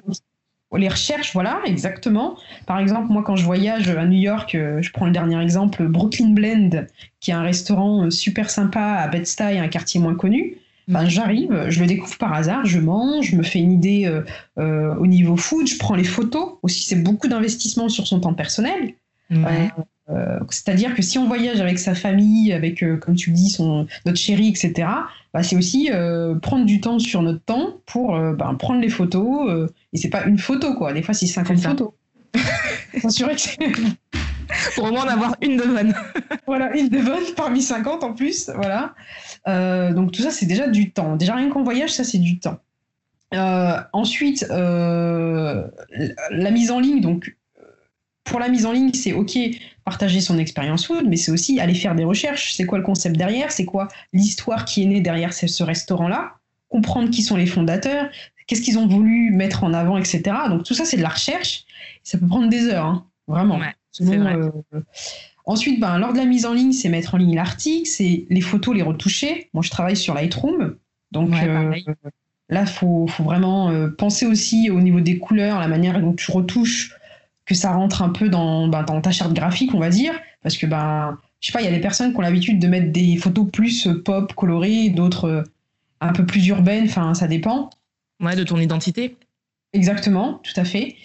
[0.77, 2.37] Les recherches, voilà, exactement.
[2.67, 5.87] Par exemple, moi, quand je voyage à New York, euh, je prends le dernier exemple,
[5.87, 6.87] Brooklyn Blend,
[7.21, 10.59] qui est un restaurant euh, super sympa à Bed-Stuy, un quartier moins connu.
[10.89, 14.23] Ben, j'arrive, je le découvre par hasard, je mange, je me fais une idée
[14.59, 16.59] euh, au niveau food, je prends les photos.
[16.63, 18.93] Aussi, c'est beaucoup d'investissement sur son temps personnel.
[19.33, 19.69] Euh,
[20.51, 23.87] c'est-à-dire que si on voyage avec sa famille, avec, euh, comme tu le dis, son,
[24.05, 24.89] notre chéri, etc.,
[25.33, 29.69] bah, c'est aussi euh, prendre du temps sur notre temps pour bah, prendre les photos.
[29.93, 30.93] et c'est pas une photo, quoi.
[30.93, 31.91] Des fois, c'est 50 photos.
[33.01, 33.59] S'assurer que c'est.
[34.75, 35.95] Pour au moins en avoir une de bonne.
[36.47, 38.51] voilà, une de bonne parmi 50 en plus.
[38.55, 38.95] Voilà.
[39.47, 41.17] donc tout ça, c'est déjà du temps.
[41.17, 42.59] Déjà, rien qu'en voyage, ça, c'est du temps.
[43.93, 45.71] ensuite, la
[46.53, 47.35] mise en ligne, donc
[48.25, 49.39] pour la mise en ligne, c'est OK,
[49.85, 52.55] partager son expérience food, mais c'est aussi aller faire des recherches.
[52.55, 53.53] C'est quoi le concept derrière?
[53.53, 56.35] C'est quoi l'histoire qui est née derrière ce, restaurant-là?
[56.69, 58.09] Comprendre qui sont les fondateurs,
[58.47, 60.23] qu'est-ce qu'ils ont voulu mettre en avant, etc.
[60.49, 61.65] Donc tout ça, c'est de la recherche.
[62.03, 63.61] Ça peut prendre des heures, hein, vraiment.
[64.01, 64.51] Euh,
[65.45, 68.41] ensuite, ben, lors de la mise en ligne, c'est mettre en ligne l'article, c'est les
[68.41, 69.51] photos, les retoucher.
[69.53, 70.77] Moi, je travaille sur Lightroom.
[71.13, 71.75] Donc euh,
[72.49, 76.33] là, il faut, vraiment euh, penser aussi au niveau des couleurs, la manière dont tu
[76.33, 76.97] retouches
[77.47, 80.57] que ça rentre un peu dans, ben, dans ta charte graphique, on va dire, parce
[80.57, 82.91] que ben, je sais pas, il y a des personnes qui ont l'habitude de mettre
[82.91, 85.43] des photos plus pop, colorées, d'autres euh,
[86.01, 87.71] un peu plus urbaines, enfin ça dépend.
[88.21, 89.17] Ouais, de ton identité.
[89.73, 90.97] Exactement, tout à fait.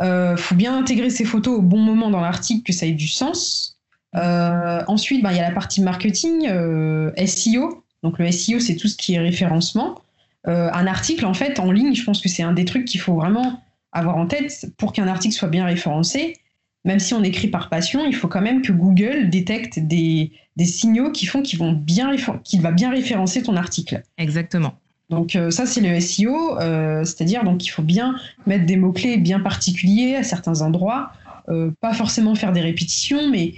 [0.00, 3.08] Euh, faut bien intégrer ces photos au bon moment dans l'article, que ça ait du
[3.08, 3.78] sens.
[4.14, 7.84] Euh, ensuite, ben, il y a la partie marketing, euh, SEO.
[8.02, 10.02] Donc le SEO, c'est tout ce qui est référencement.
[10.44, 13.14] un article, en fait, en ligne, je pense que c'est un des trucs qu'il faut
[13.14, 13.60] vraiment
[13.96, 16.36] avoir en tête pour qu'un article soit bien référencé.
[16.84, 20.30] Même si on écrit par passion, il faut quand même que Google détecte des,
[20.60, 24.02] signaux qui font qu'il va bien référencer ton article.
[24.18, 24.74] Exactement.
[25.08, 28.92] Donc euh, ça c'est le SEO, euh, c'est-à-dire donc il faut bien mettre des mots
[28.92, 31.12] clés bien particuliers à certains endroits,
[31.48, 33.54] euh, pas forcément faire des répétitions, mais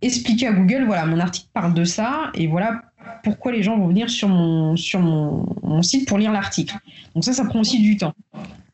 [0.00, 2.82] expliquer à Google voilà mon article parle de ça et voilà
[3.22, 6.76] pourquoi les gens vont venir sur mon sur mon site pour lire l'article.
[7.14, 8.14] Donc ça ça prend aussi du temps.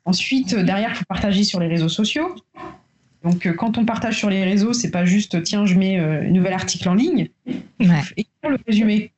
[0.08, 2.34] Ensuite, euh, derrière, il faut partager sur les réseaux sociaux.
[3.22, 6.22] Donc, euh, quand on partage sur les réseaux, c'est pas juste tiens, je mets euh,
[6.22, 7.28] un nouvel article en ligne.
[7.78, 9.12] Et le résumé.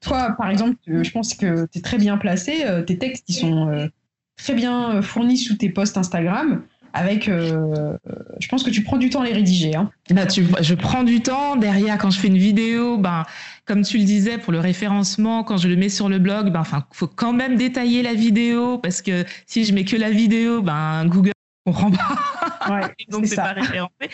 [0.00, 2.64] toi, par exemple, je pense que tu es très bien placé.
[2.86, 3.90] tes textes, ils sont
[4.36, 7.96] très bien fournis sous tes posts Instagram avec, euh,
[8.38, 9.74] je pense que tu prends du temps à les rédiger.
[9.74, 9.90] Hein.
[10.10, 11.56] Là, tu, je prends du temps.
[11.56, 13.24] Derrière, quand je fais une vidéo, ben,
[13.64, 16.60] comme tu le disais, pour le référencement, quand je le mets sur le blog, ben,
[16.60, 20.62] enfin, faut quand même détailler la vidéo parce que si je mets que la vidéo,
[20.62, 21.32] ben, Google
[21.64, 22.70] comprend pas.
[22.70, 24.10] Ouais, donc c'est pas référencé.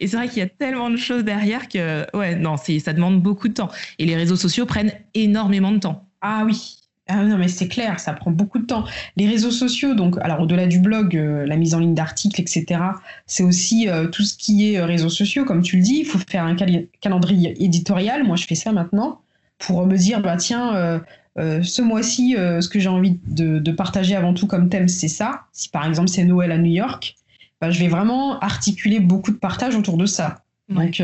[0.00, 3.20] Et c'est vrai qu'il y a tellement de choses derrière que, ouais, non, ça demande
[3.20, 3.70] beaucoup de temps.
[3.98, 6.08] Et les réseaux sociaux prennent énormément de temps.
[6.20, 8.84] Ah oui, Ah non, mais c'est clair, ça prend beaucoup de temps.
[9.16, 12.80] Les réseaux sociaux, donc, alors au-delà du blog, euh, la mise en ligne d'articles, etc.,
[13.26, 15.98] c'est aussi euh, tout ce qui est euh, réseaux sociaux, comme tu le dis.
[16.00, 16.54] Il faut faire un
[17.00, 18.22] calendrier éditorial.
[18.24, 19.20] Moi, je fais ça maintenant
[19.58, 21.00] pour me dire, bah tiens,
[21.36, 25.42] ce mois-ci, ce que j'ai envie de, partager avant tout comme thème, c'est ça.
[25.52, 27.14] Si par exemple c'est Noël à New York,
[27.60, 30.42] bah, je vais vraiment articuler beaucoup de partages autour de ça.
[30.68, 31.00] Donc,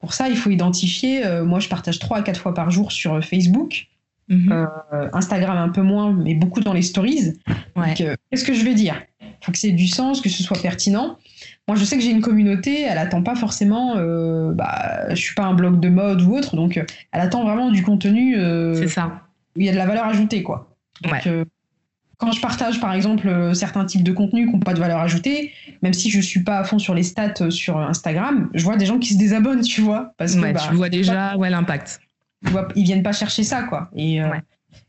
[0.00, 1.22] pour ça, il faut identifier.
[1.46, 3.88] moi, je partage trois à quatre fois par jour sur Facebook.
[4.28, 4.52] Mhm.
[4.52, 7.34] Euh, Instagram un peu moins, mais beaucoup dans les stories.
[7.76, 7.82] Euh,
[8.30, 9.02] qu'est-ce que je veux dire?
[9.20, 11.18] Il faut que c'est du sens, que ce soit pertinent.
[11.68, 13.96] Moi, je sais que j'ai une communauté, elle attend pas forcément.
[13.96, 17.44] Euh, bah, je suis pas un blog de mode ou autre, donc euh, elle attend
[17.44, 18.36] vraiment du contenu.
[18.74, 19.22] c'est ça.
[19.56, 20.74] Où il y a de la valeur ajoutée, quoi.
[21.02, 21.28] Donc,
[22.16, 25.52] quand je partage, par exemple, certains types de contenus qui n'ont pas de valeur ajoutée,
[25.82, 28.86] même si je suis pas à fond sur les stats sur Instagram, je vois des
[28.86, 32.00] gens qui se désabonnent, tu vois, parce que bah, tu vois déjà ouais l'impact
[32.76, 33.90] ils viennent pas chercher ça, quoi.
[33.94, 34.28] Et, euh,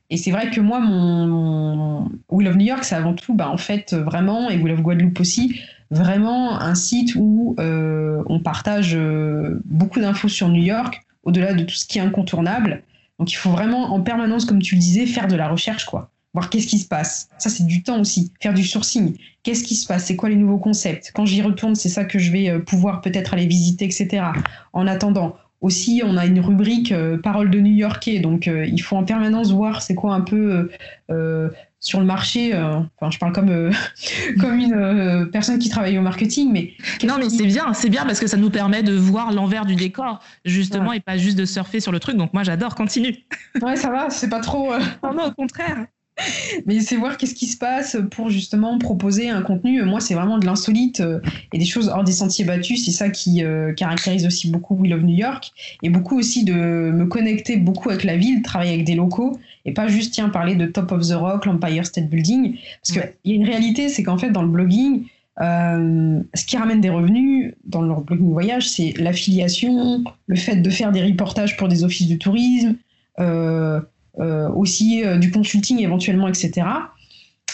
[0.09, 3.57] et c'est vrai que moi, mon, Will of New York, c'est avant tout, bah, en
[3.57, 5.59] fait, vraiment, et Will of Guadeloupe aussi,
[5.91, 11.63] vraiment un site où euh, on partage euh, beaucoup d'infos sur New York, au-delà de
[11.63, 12.83] tout ce qui est incontournable.
[13.19, 16.11] Donc il faut vraiment en permanence, comme tu le disais, faire de la recherche, quoi.
[16.33, 17.29] Voir qu'est-ce qui se passe.
[17.37, 18.33] Ça, c'est du temps aussi.
[18.41, 19.15] Faire du sourcing.
[19.41, 20.03] Qu'est-ce qui se passe?
[20.03, 21.13] C'est quoi les nouveaux concepts?
[21.15, 24.25] Quand j'y retourne, c'est ça que je vais pouvoir peut-être aller visiter, etc.
[24.73, 28.95] En attendant, aussi, on a une rubrique euh, Parole de New-Yorkais, donc euh, il faut
[28.95, 30.69] en permanence voir c'est quoi un peu
[31.09, 32.53] euh, sur le marché.
[32.53, 33.71] enfin, je parle comme
[34.39, 38.19] comme une personne qui travaille au marketing, mais non, mais c'est bien, c'est bien parce
[38.19, 41.79] que ça nous permet de voir l'envers du décor justement et pas juste de surfer
[41.79, 42.17] sur le truc.
[42.17, 42.75] Donc moi, j'adore.
[42.75, 43.15] Continue.
[43.61, 44.71] ouais, ça va, c'est pas trop.
[45.03, 45.85] non, au contraire.
[46.65, 49.83] Mais c'est voir qu'est-ce qui se passe pour justement proposer un contenu.
[49.83, 51.19] Moi, c'est vraiment de l'insolite euh,
[51.53, 52.85] et des choses hors des sentiers battus.
[52.85, 55.51] C'est ça qui euh, caractérise aussi beaucoup Will of New York
[55.83, 59.73] et beaucoup aussi de me connecter beaucoup avec la ville, travailler avec des locaux et
[59.73, 62.57] pas juste tiens parler de Top of the Rock, l'Empire State Building.
[62.81, 65.07] Parce qu'il y a une réalité, c'est qu'en fait dans le blogging,
[65.41, 70.69] euh, ce qui ramène des revenus dans leur blogging voyage, c'est l'affiliation, le fait de
[70.69, 72.75] faire des reportages pour des offices de tourisme.
[73.19, 73.81] Euh,
[74.17, 76.67] aussi euh, du consulting éventuellement, etc.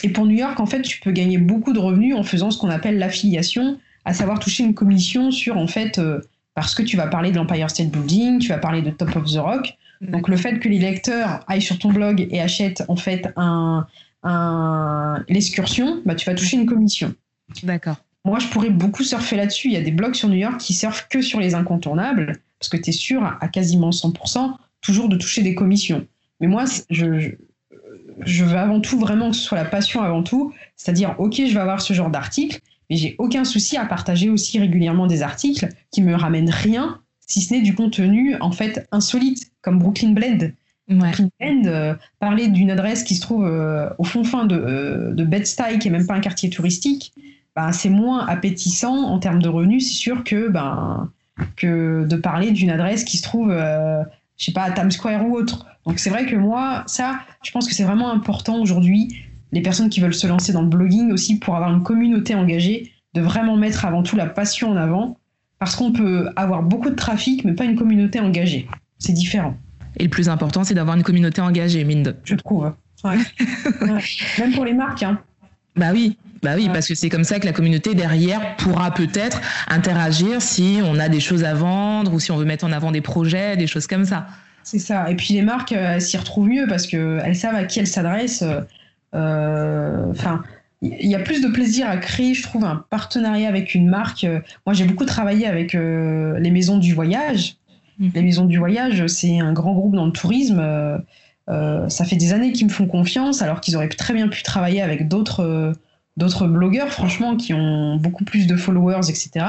[0.04, 2.58] Et pour New York, en fait, tu peux gagner beaucoup de revenus en faisant ce
[2.58, 6.22] qu'on appelle l'affiliation, à savoir toucher une commission sur, en fait, euh,
[6.56, 9.26] parce que tu vas parler de l'Empire State Building, tu vas parler de Top of
[9.26, 9.76] the Rock.
[10.02, 13.86] Donc le fait que les lecteurs aillent sur ton blog et achètent en fait un,
[14.24, 17.14] un l'excursion, bah, tu vas toucher une commission.
[17.62, 17.98] D'accord.
[18.26, 19.68] Moi, je pourrais beaucoup surfer là-dessus.
[19.68, 22.70] Il y a des blogs sur New York qui surfent que sur les incontournables, parce
[22.70, 26.06] que tu es sûr à quasiment 100% toujours de toucher des commissions.
[26.42, 27.32] Mais moi, je,
[28.26, 30.54] je, veux avant tout vraiment que ce soit la passion avant tout.
[30.76, 34.60] C'est-à-dire, OK, je vais avoir ce genre d'article, mais j'ai aucun souci à partager aussi
[34.60, 39.52] régulièrement des articles qui me ramènent rien, si ce n'est du contenu en fait insolite,
[39.62, 40.52] comme Brooklyn Blend.
[40.90, 45.14] Brooklyn Blend, euh, parler d'une adresse qui se trouve euh, au fond fin de, euh,
[45.14, 47.14] de Bed-Stuy, qui est même pas un quartier touristique,
[47.56, 51.10] ben, c'est moins appétissant en termes de revenus, c'est sûr que, ben,
[51.56, 55.36] que de parler d'une adresse qui se trouve, je sais pas, à Times Square ou
[55.36, 55.66] autre.
[55.86, 59.16] Donc c'est vrai que moi, ça, je pense que c'est vraiment important aujourd'hui,
[59.52, 62.94] les personnes qui veulent se lancer dans le blogging aussi pour avoir une communauté engagée,
[63.14, 65.18] de vraiment mettre avant tout la passion en avant,
[65.60, 68.68] parce qu'on peut avoir beaucoup de trafic, mais pas une communauté engagée.
[69.00, 69.58] C'est différent.
[69.98, 72.72] Et le plus important, c'est d'avoir une communauté engagée, mine Je trouve.
[73.04, 75.04] Même pour les marques.
[75.04, 75.20] Hein.
[75.76, 79.40] Bah oui, bah oui, parce que c'est comme ça que la communauté derrière pourra peut-être
[79.68, 82.92] interagir si on a des choses à vendre ou si on veut mettre en avant
[82.92, 84.28] des projets, des choses comme ça.
[84.64, 85.10] C'est ça.
[85.10, 87.88] Et puis les marques, euh, elles s'y retrouvent mieux parce qu'elles savent à qui elles
[87.88, 88.44] s'adressent.
[89.14, 90.44] Euh, enfin,
[90.82, 94.26] il y a plus de plaisir à créer, je trouve, un partenariat avec une marque.
[94.66, 97.58] Moi, j'ai beaucoup travaillé avec euh, les maisons du voyage.
[98.00, 98.12] Mhm.
[98.16, 100.62] Les maisons du voyage, c'est un grand groupe dans le tourisme.
[101.48, 104.82] ça fait des années qu'ils me font confiance, alors qu'ils auraient très bien pu travailler
[104.82, 105.74] avec d'autres
[106.18, 109.46] d'autres blogueurs, franchement, qui ont beaucoup plus de followers, etc.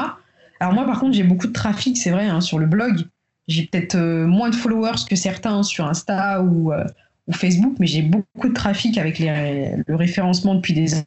[0.61, 3.05] Alors moi, par contre, j'ai beaucoup de trafic, c'est vrai, hein, sur le blog.
[3.49, 6.85] J'ai peut-être euh, moins de followers que certains sur Insta ou, euh,
[7.33, 11.07] Facebook, mais j'ai beaucoup de trafic avec le référencement depuis des années.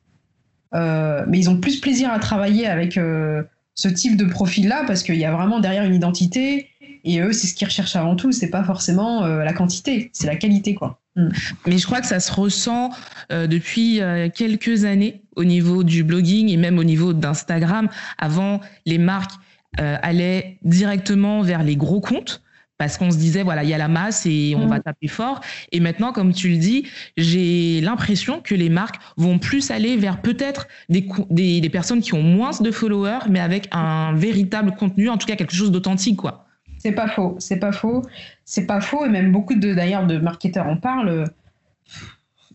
[0.74, 5.16] Euh, mais ils ont plus plaisir à travailler avec ce type de profil-là parce qu'il
[5.16, 6.70] y a vraiment derrière une identité
[7.04, 8.32] et eux, c'est ce qu'ils recherchent avant tout.
[8.32, 11.00] C'est pas forcément la quantité, c'est la qualité, quoi.
[11.16, 11.28] Mm.
[11.68, 12.92] Mais je crois que ça se ressent
[13.30, 14.00] depuis
[14.34, 17.90] quelques années au niveau du blogging et même au niveau d'Instagram.
[18.18, 19.34] Avant, les marques
[19.80, 22.42] euh, allait directement vers les gros comptes
[22.78, 24.84] parce qu'on se disait voilà il y a la masse et on va mm.
[24.84, 25.42] taper fort.
[25.72, 30.22] Et maintenant comme tu le dis j'ai l'impression que les marques vont plus aller vers
[30.22, 35.18] peut-être des, des, personnes qui ont moins de followers mais avec un véritable contenu en
[35.18, 36.46] tout cas quelque chose d'authentique quoi.
[36.78, 38.02] C'est pas faux c'est pas faux
[38.46, 39.06] c'est pas faux.
[39.06, 41.26] Et même beaucoup de d'ailleurs de marketeurs en parlent.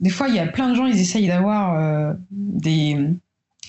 [0.00, 2.96] Des fois, il y a plein de gens, ils essayent d'avoir des,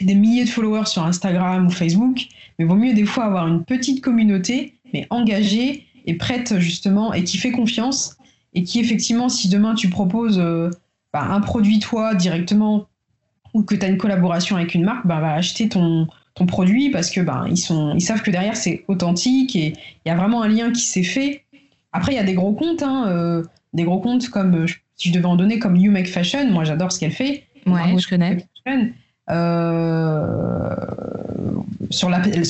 [0.06, 3.64] des milliers de followers sur Instagram ou Facebook, mais vaut mieux des fois avoir une
[3.64, 8.18] petite communauté, mais engagée et prête justement, et qui fait confiance,
[8.54, 10.42] et qui effectivement, si demain tu proposes
[11.14, 12.88] bah, un produit toi directement
[13.54, 16.90] ou que tu as une collaboration avec une marque, bah, va acheter ton, ton produit
[16.90, 19.74] parce que ben ils sont ils savent que derrière c'est authentique et
[20.06, 21.44] il y a vraiment un lien qui s'est fait.
[21.92, 25.10] Après il y a des gros comptes hein, euh, des gros comptes comme euh, si
[25.10, 27.44] je devais en donner comme You Make Fashion, moi j'adore ce qu'elle fait.
[27.66, 28.46] Ouais, je connais.
[28.68, 28.86] Euh,
[31.90, 32.10] sur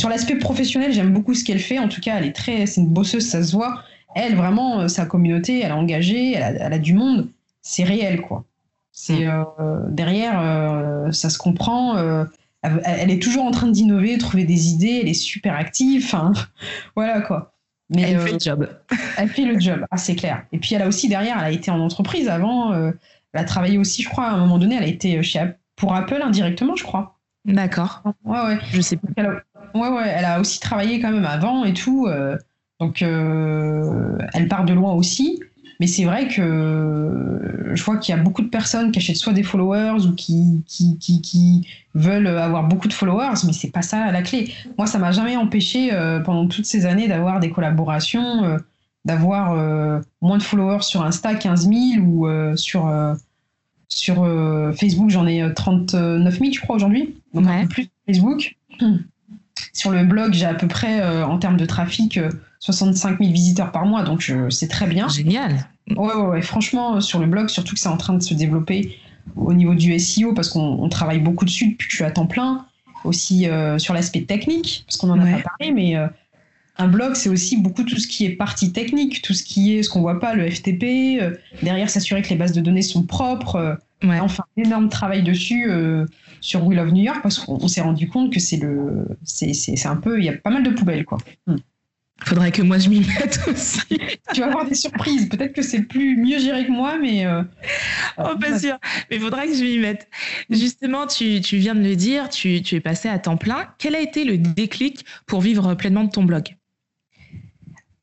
[0.10, 1.80] l'aspect professionnel, j'aime beaucoup ce qu'elle fait.
[1.80, 3.84] En tout cas, elle est très, c'est une bosseuse, ça se voit.
[4.15, 7.30] Elle, vraiment, sa communauté, elle est engagée, elle a, elle a du monde.
[7.62, 8.44] C'est réel, quoi.
[8.91, 9.46] C'est mm.
[9.89, 12.26] derrière, ça se comprend
[12.63, 16.32] elle est toujours en train d'innover, trouver des idées, elle est super active, enfin,
[16.96, 17.54] voilà quoi.
[17.89, 18.70] Mais elle fait le euh, job.
[19.17, 20.46] Elle fait le job, ah, c'est clair.
[20.54, 22.91] Et puis elle a aussi derrière, elle a été en entreprise avant, euh,
[23.34, 25.39] elle a travaillé aussi, je crois, à un moment donné, elle a été chez,
[25.82, 27.20] pour Apple indirectement, je crois.
[27.44, 28.02] D'accord.
[28.24, 28.60] Ouais, ouais.
[28.72, 29.24] Je sais pas.
[29.74, 32.08] ouais, ouais, elle a aussi travaillé quand même avant et tout.
[32.08, 32.38] Euh,
[32.80, 35.41] donc, elle part de loin aussi.
[35.82, 39.34] Mais c'est vrai que je vois qu'il y a beaucoup de personnes qui achètent soit
[39.34, 44.12] des followers ou qui, qui, qui, veulent avoir beaucoup de followers, mais c'est pas ça
[44.12, 44.54] la clé.
[44.78, 48.58] Moi, ça m'a jamais empêché euh, pendant toutes ces années d'avoir des collaborations, euh,
[49.06, 52.86] d'avoir euh, moins de followers sur Insta, 15 000, ou sur,
[53.93, 54.25] sur
[54.77, 57.15] Facebook, j'en ai 39 000, je crois, aujourd'hui.
[57.34, 58.56] Donc un peu plus Facebook.
[59.73, 62.19] Sur le blog, j'ai à peu près, en termes de trafic,
[62.60, 65.08] 65 000 visiteurs par mois, donc c'est très bien.
[65.08, 65.67] Génial.
[65.89, 68.34] Ouais, ouais, ouais, franchement, euh, sur le blog, surtout que c'est en train de se
[68.34, 68.97] développer
[69.36, 72.27] au niveau du SEO, parce qu'on travaille beaucoup dessus depuis que je suis à temps
[72.27, 72.65] plein.
[73.04, 76.08] Aussi euh, sur l'aspect technique, parce qu'on en a pas parlé, mais euh,
[76.77, 79.84] un blog, c'est aussi beaucoup tout ce qui est partie technique, tout ce qui est
[79.84, 81.21] ce qu'on voit pas, le FTP,
[81.62, 83.77] derrière s'assurer que les bases de données sont propres.
[84.03, 84.19] Ouais.
[84.19, 85.69] Enfin, énorme travail dessus
[86.41, 89.95] sur We Love New York, parce qu'on s'est rendu compte que c'est le, c'est un
[89.95, 91.19] peu, il y a pas mal de poubelles, quoi.
[91.47, 91.57] Hmm.
[92.23, 93.97] Faudrait que moi je m'y mette aussi.
[94.34, 95.27] tu vas avoir des surprises.
[95.27, 97.25] Peut-être que c'est plus mieux géré que moi, mais.
[97.25, 97.41] Euh,
[98.17, 98.77] oh, pas sûr.
[99.10, 100.07] Mais il faudra que je m'y mette.
[100.49, 103.67] Justement, tu, tu, viens de le dire, tu, tu, es passé à temps plein.
[103.79, 106.55] Quel a été le déclic pour vivre pleinement de ton blog?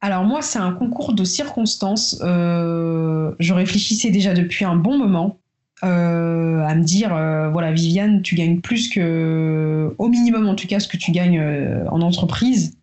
[0.00, 2.20] Alors, moi, c'est un concours de circonstances.
[2.22, 5.38] Euh, je réfléchissais déjà depuis un bon moment.
[5.84, 7.11] Euh, à me dire
[7.52, 11.40] voilà Viviane tu gagnes plus que au minimum en tout cas ce que tu gagnes
[11.88, 12.76] en entreprise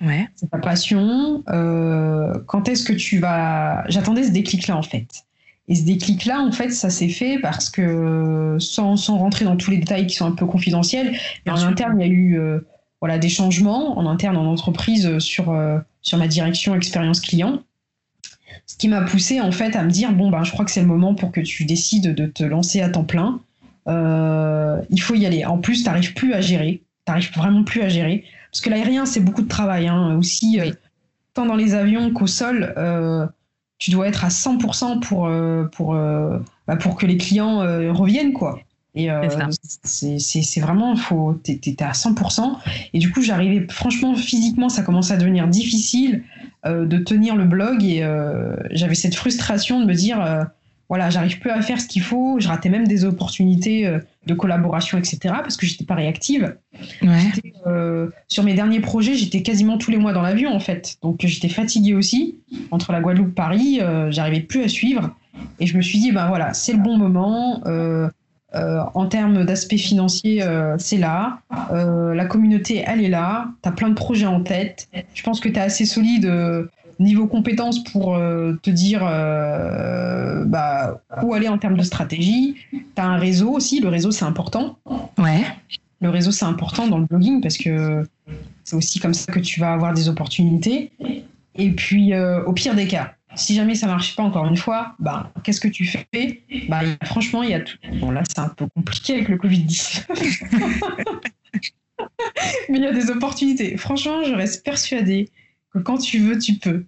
[0.00, 0.28] Ouais.
[0.34, 1.42] C'est ta passion.
[1.48, 3.84] Euh, quand est-ce que tu vas.
[3.88, 5.08] J'attendais ce déclic-là, en fait.
[5.68, 9.70] Et ce déclic-là, en fait, ça s'est fait parce que, sans, sans, rentrer dans tous
[9.70, 12.60] les détails qui sont un peu confidentiels, mais en interne, il y a eu euh,
[13.00, 17.62] voilà, des changements en interne en entreprise sur, euh, sur ma direction expérience client.
[18.66, 20.80] Ce qui m'a poussé, en fait, à me dire bon, ben, je crois que c'est
[20.80, 23.40] le moment pour que tu décides de te lancer à temps plein.
[23.86, 25.44] il faut y aller.
[25.44, 26.82] En plus, tu n'arrives plus à gérer.
[27.06, 28.24] Tu n'arrives vraiment plus à gérer.
[28.50, 29.88] Parce que l'aérien, c'est beaucoup de travail.
[29.88, 30.16] Hein.
[30.16, 30.70] Aussi, euh,
[31.34, 33.26] tant dans les avions qu'au sol, euh,
[33.78, 37.60] tu dois être à 100% pour, euh, pour, bah, pour que les clients
[37.92, 38.32] reviennent.
[38.32, 38.60] quoi.
[38.94, 39.08] Et
[39.84, 42.56] c'est vraiment, faut, t'es, à 100%.
[42.92, 46.24] Et du coup, j'arrivais, franchement, physiquement, ça commençait à devenir difficile
[46.64, 47.84] de tenir le blog.
[47.84, 48.04] Et
[48.70, 50.48] j'avais cette frustration de me dire,
[50.90, 52.40] voilà, j'arrive plus à faire ce qu'il faut.
[52.40, 55.18] Je ratais même des opportunités euh, de collaboration, etc.
[55.40, 56.56] parce que j'étais pas réactive.
[57.66, 60.96] Euh, sur mes derniers projets, j'étais quasiment tous les mois dans l'avion en fait.
[61.00, 62.40] Donc j'étais fatiguée aussi.
[62.72, 65.14] Entre la Guadeloupe et Paris, euh, j'arrivais plus à suivre.
[65.60, 67.62] Et je me suis dit, ben voilà, c'est le bon moment.
[68.52, 70.44] En termes d'aspect financier,
[70.78, 71.38] c'est là.
[71.70, 73.48] la communauté, elle est là.
[73.62, 74.88] Tu as plein de projets en tête.
[75.14, 76.68] Je pense que tu es assez solide
[77.00, 82.56] niveau compétences pour euh, te dire euh, bah, où aller en termes de stratégie.
[82.70, 84.78] Tu as un réseau aussi, le réseau c'est important.
[85.18, 85.44] Ouais.
[86.00, 88.06] Le réseau c'est important dans le blogging parce que
[88.64, 90.92] c'est aussi comme ça que tu vas avoir des opportunités.
[91.56, 94.94] Et puis euh, au pire des cas, si jamais ça marche pas encore une fois,
[94.98, 96.42] bah, qu'est-ce que tu fais?
[96.68, 97.76] Bah, Franchement, il y a tout.
[97.94, 100.06] Bon là c'est un peu compliqué avec le Covid-19.
[102.68, 103.76] Mais il y a des opportunités.
[103.76, 105.30] Franchement, je reste persuadée
[105.72, 106.84] que quand tu veux, tu peux.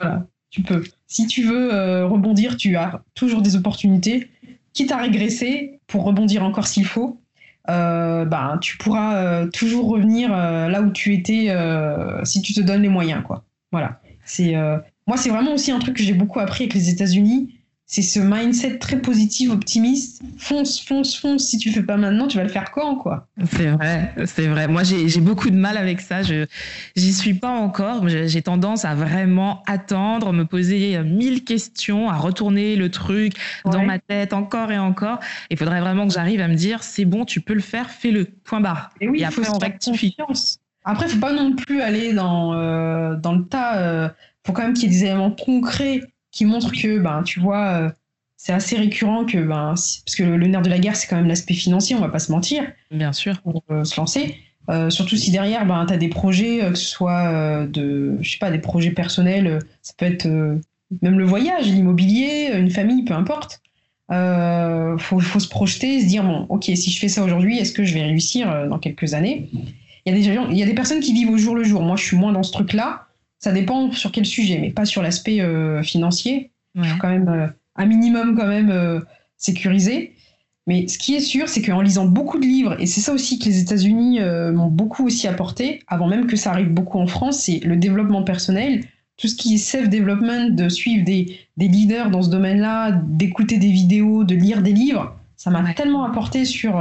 [0.00, 0.84] Voilà, tu peux.
[1.06, 4.28] Si tu veux euh, rebondir, tu as toujours des opportunités.
[4.72, 7.20] Quitte à régresser pour rebondir encore s'il faut,
[7.68, 11.54] euh, bah, tu pourras euh, toujours revenir là où tu étais
[12.24, 13.22] si tu te donnes les moyens.
[13.22, 13.44] Quoi.
[13.70, 14.00] Voilà.
[14.24, 14.54] C'est,
[15.06, 17.58] moi, c'est vraiment aussi un truc que j'ai beaucoup appris avec les États-Unis.
[17.86, 20.22] c'est ce mindset très positif, optimiste.
[20.38, 21.44] Fonce, fonce, fonce.
[21.44, 23.28] Si tu fais pas maintenant, tu vas le faire quand, quoi?
[23.44, 24.68] C'est vrai, c'est vrai.
[24.68, 26.22] Moi, j'ai beaucoup de mal avec ça.
[26.22, 26.46] Je
[26.96, 28.08] j'y suis pas encore.
[28.08, 33.34] J'ai tendance à vraiment attendre, me poser mille questions, à retourner le truc
[33.64, 35.18] dans ma tête encore et encore.
[35.50, 38.24] Il faudrait vraiment que j'arrive à me dire, c'est bon, tu peux le faire, fais-le.
[38.44, 38.90] Point barre.
[39.00, 40.16] Et oui, après faut on rectifie.
[40.84, 43.78] Après, faut pas non plus aller dans euh, dans le tas.
[43.78, 44.08] Euh,
[44.46, 47.66] faut quand même qu'il y ait des éléments concrets qui montre que, ben, tu vois,
[47.66, 47.90] euh,
[48.36, 51.28] c'est assez récurrent que, ben, parce que le, nerf de la guerre, c'est quand même
[51.28, 52.64] l'aspect financier, on va pas se mentir.
[52.90, 53.40] Bien sûr.
[53.42, 54.36] Pour euh, se lancer.
[54.70, 58.38] Euh, surtout si derrière, ben, tu as des projets, que ce soit de, je sais
[58.38, 63.60] pas, des projets personnels, ça peut être même le voyage, l'immobilier, une famille, peu importe.
[64.10, 67.72] Il faut, faut, se projeter, se dire, bon, ok, si je fais ça aujourd'hui, est-ce
[67.72, 69.48] que je vais réussir dans quelques années?
[70.04, 71.82] Il y, a des, il y a des personnes qui vivent au jour le jour.
[71.82, 73.06] Moi, je suis moins dans ce truc-là.
[73.42, 76.52] Ça dépend sur quel sujet, mais pas sur l'aspect euh, financier.
[76.76, 79.00] Il faut quand même euh, un minimum quand même euh,
[79.36, 80.14] sécurisé.
[80.68, 83.40] Mais ce qui est sûr, c'est qu'en lisant beaucoup de livres, et c'est ça aussi
[83.40, 87.40] que les États-Unis m'ont beaucoup aussi apporté, avant même que ça arrive beaucoup en France,
[87.40, 88.84] c'est le développement personnel,
[89.16, 93.72] tout ce qui est self-development, de suivre des, des, leaders dans ce domaine-là, d'écouter des
[93.72, 95.16] vidéos, de lire des livres.
[95.34, 96.80] Ça m'a tellement apporté sur,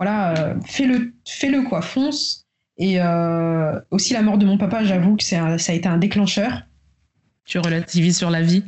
[0.00, 2.41] voilà, fais-le, fais-le quoi, fonce,
[2.82, 6.62] et euh, aussi la mort de mon papa, j'avoue que ça a été un déclencheur.
[7.44, 8.64] Tu relativises sur la vie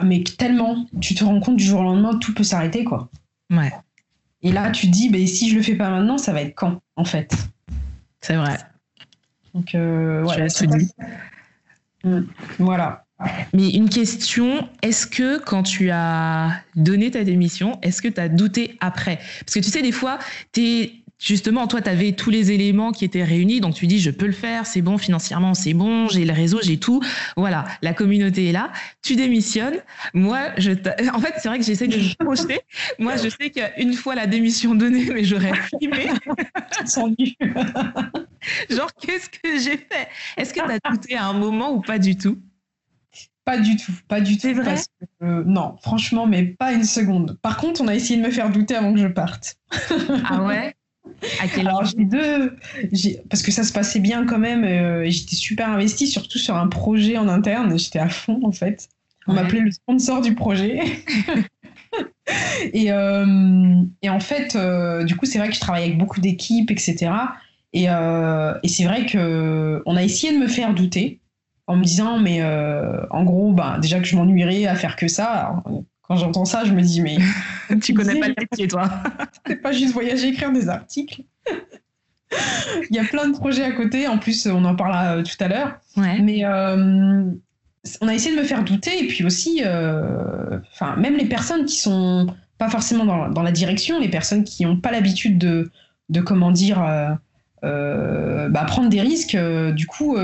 [0.00, 3.10] Mais tellement, tu te rends compte du jour au lendemain, tout peut s'arrêter, quoi.
[3.50, 3.72] Ouais.
[4.42, 6.54] Et là, tu te dis, bah, si je le fais pas maintenant, ça va être
[6.54, 7.34] quand, en fait?
[8.20, 8.56] C'est vrai.
[9.52, 10.46] Donc, euh, voilà.
[12.04, 12.20] Mmh.
[12.60, 13.04] Voilà.
[13.52, 18.28] Mais une question, est-ce que quand tu as donné ta démission, est-ce que tu as
[18.28, 19.16] douté après?
[19.40, 20.20] Parce que tu sais, des fois,
[20.52, 24.00] tu es justement, toi, tu avais tous les éléments qui étaient réunis, donc tu dis,
[24.00, 27.00] je peux le faire, c'est bon, financièrement, c'est bon, j'ai le réseau, j'ai tout.
[27.36, 28.72] Voilà, la communauté est là.
[29.02, 29.78] Tu démissionnes.
[30.14, 30.72] Moi, je
[31.14, 32.60] en fait, c'est vrai que j'essaie de me projeter.
[32.98, 36.10] Moi, je sais qu'une fois la démission donnée, mais j'aurais flippé.
[38.70, 40.08] Genre, qu'est-ce que j'ai fait?
[40.36, 42.38] Est-ce que tu as douté à un moment ou pas du tout?
[43.44, 44.52] Pas du tout, pas du tout.
[44.54, 44.74] Vrai?
[45.22, 47.38] euh, Non, franchement, mais pas une seconde.
[47.42, 49.56] Par contre, on a essayé de me faire douter avant que je parte.
[50.24, 50.74] ah ouais?
[51.58, 52.56] Alors j'ai deux,
[53.30, 54.64] parce que ça se passait bien quand même.
[54.64, 57.78] Euh, j'étais super investie, surtout sur un projet en interne.
[57.78, 58.88] J'étais à fond en fait.
[59.26, 60.80] On m'appelait le sponsor du projet.
[62.72, 66.20] et, euh, et, en fait, euh, du coup, c'est vrai que je travaille avec beaucoup
[66.20, 67.10] d'équipes, etc.
[67.72, 71.20] Et, et c'est vrai que on a essayé de me faire douter
[71.66, 72.42] en me disant, mais
[73.10, 75.62] en gros, bah, déjà que je m'ennuierais à faire que ça
[76.08, 77.18] quand j'entends ça, je me dis, mais.
[77.82, 78.88] tu connais pas le métier, toi.
[79.46, 81.22] c'est pas juste voyager, écrire des articles.
[82.90, 84.08] Il y a plein de projets à côté.
[84.08, 85.78] En plus, on en parlera euh, tout à l'heure.
[85.96, 87.24] Mais euh,
[88.00, 89.04] on a essayé de me faire douter.
[89.04, 90.58] Et puis aussi, euh,
[90.96, 92.26] même les personnes qui sont
[92.58, 95.70] pas forcément dans, dans la direction, les personnes qui n'ont pas l'habitude de,
[96.08, 96.78] de, comment dire,
[97.62, 99.36] bah, prendre des risques,
[99.74, 100.16] du coup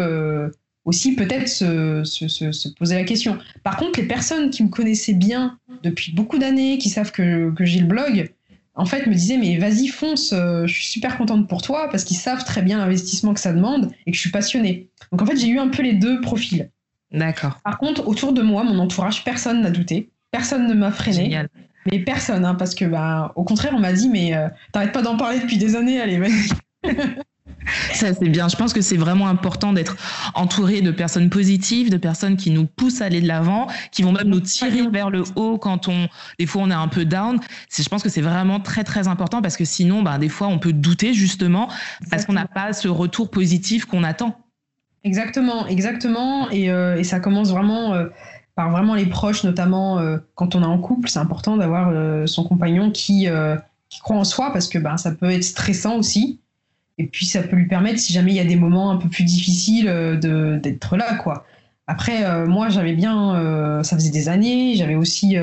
[0.85, 3.39] aussi peut-être se, se, se, poser la question.
[3.63, 7.65] Par contre, les personnes qui me connaissaient bien depuis beaucoup d'années, qui savent que, que
[7.65, 8.33] j'ai le blog,
[8.75, 12.05] en fait, me disaient mais vas-y fonce, euh, je suis super contente pour toi parce
[12.05, 14.89] qu'ils savent très bien l'investissement que ça demande et que je suis passionnée.
[15.11, 16.71] Donc en fait, j'ai eu un peu les deux profils.
[17.13, 17.61] D'accord.
[17.63, 21.25] Par contre, autour de moi, mon entourage, personne n'a douté, personne ne m'a freiné.
[21.25, 21.49] Génial.
[21.91, 25.03] Mais personne, hein, parce que bah, au contraire, on m'a dit mais euh, t'arrêtes pas
[25.03, 26.49] d'en parler depuis des années, allez vas-y.
[27.93, 28.49] Ça, c'est bien.
[28.49, 29.97] Je pense que c'est vraiment important d'être
[30.35, 34.13] entouré de personnes positives, de personnes qui nous poussent à aller de l'avant, qui vont
[34.13, 37.39] même nous tirer vers le haut quand on, des fois, on est un peu down.
[37.77, 40.59] Je pense que c'est vraiment très, très important parce que sinon, ben, des fois, on
[40.59, 41.69] peut douter justement
[42.11, 44.39] parce qu'on n'a pas ce retour positif qu'on attend.
[45.05, 46.49] Exactement, exactement.
[46.51, 48.09] Et, euh, et ça commence vraiment euh,
[48.55, 51.09] par vraiment les proches, notamment euh, quand on est en couple.
[51.09, 51.93] C'est important d'avoir
[52.29, 53.27] son compagnon qui,
[53.89, 56.41] qui croit en soi parce que ben, ça peut être stressant aussi.
[56.99, 59.09] Et puis ça peut lui permettre, si jamais il y a des moments un peu
[59.09, 61.47] plus difficiles, euh, d'être là, quoi.
[61.87, 65.37] Après, euh, moi, j'avais bien, euh, ça faisait des années, j'avais aussi,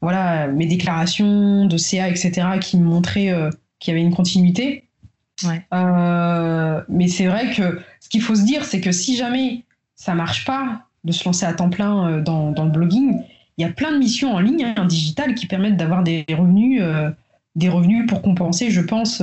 [0.00, 3.34] voilà, mes déclarations de CA, etc., qui me montraient
[3.78, 4.84] qu'il y avait une continuité.
[5.42, 5.66] Ouais.
[6.88, 9.64] mais c'est vrai que ce qu'il faut se dire, c'est que si jamais
[9.96, 13.20] ça marche pas de se lancer à temps plein dans, dans, le blogging,
[13.58, 16.24] il y a plein de missions en ligne, en hein, digital, qui permettent d'avoir des
[16.30, 16.80] revenus,
[17.56, 19.20] des revenus pour compenser, je pense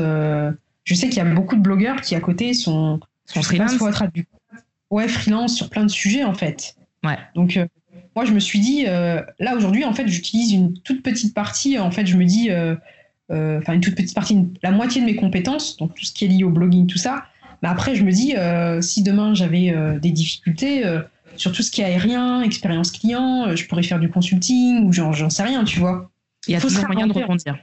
[0.84, 3.78] je sais qu'il y a beaucoup de blogueurs qui à côté sont, sont freelance.
[4.90, 6.76] Ouais, freelance sur plein de sujets en fait.
[7.04, 7.18] Ouais.
[7.36, 7.66] Donc euh,
[8.16, 11.80] moi je me suis dit euh, là aujourd'hui en fait j'utilise une toute petite partie
[11.80, 12.76] en fait je me dis euh,
[13.30, 16.28] enfin une toute petite partie la moitié de mes compétences donc tout ce qui est
[16.28, 17.24] lié au blogging tout ça
[17.64, 18.36] mais après je me dis
[18.86, 20.84] si demain j'avais des difficultés
[21.38, 25.30] sur tout ce qui est aérien, expérience client, je pourrais faire du consulting ou j'en
[25.30, 26.12] sais rien, tu vois.
[26.48, 27.58] Il y a toujours moyen de rebondir.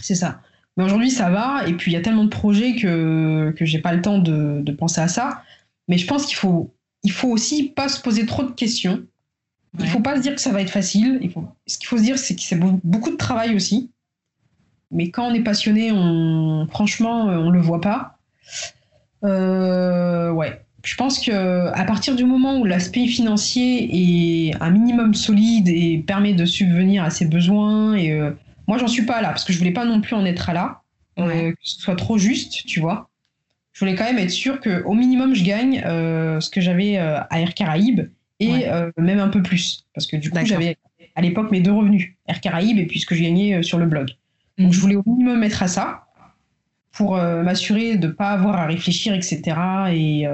[0.00, 0.40] C'est ça.
[0.76, 1.66] Mais aujourd'hui, ça va.
[1.66, 4.60] Et puis, il y a tellement de projets que, que j'ai pas le temps de,
[4.60, 5.42] de, penser à ça.
[5.88, 9.02] Mais je pense qu'il faut, il faut aussi pas se poser trop de questions.
[9.78, 11.18] Il faut pas se dire que ça va être facile.
[11.22, 11.44] Il faut...
[11.66, 13.90] Ce qu'il faut se dire, c'est que c'est beaucoup de travail aussi.
[14.90, 16.66] Mais quand on est passionné, on...
[16.68, 18.18] franchement, on le voit pas.
[19.24, 20.64] Euh, ouais.
[20.82, 25.98] Je pense que à partir du moment où l'aspect financier est un minimum solide et
[25.98, 28.30] permet de subvenir à ses besoins et euh,
[28.70, 30.82] moi, j'en suis pas là parce que je voulais pas non plus en être là,
[31.18, 33.10] euh, que ce soit trop juste, tu vois.
[33.72, 37.18] Je voulais quand même être sûr qu'au minimum, je gagne euh, ce que j'avais euh,
[37.30, 38.02] à Air Caraïbes
[38.38, 38.66] et
[38.96, 39.86] même un peu plus.
[39.92, 40.76] Parce que du coup, j'avais
[41.16, 43.86] à l'époque mes deux revenus, Air Caraïbes et puis ce que je gagnais sur le
[43.86, 44.10] blog.
[44.56, 44.72] Donc, mhm.
[44.72, 46.06] je voulais au minimum être à ça
[46.92, 49.42] pour m'assurer de ne pas avoir à réfléchir, etc.
[49.92, 50.26] et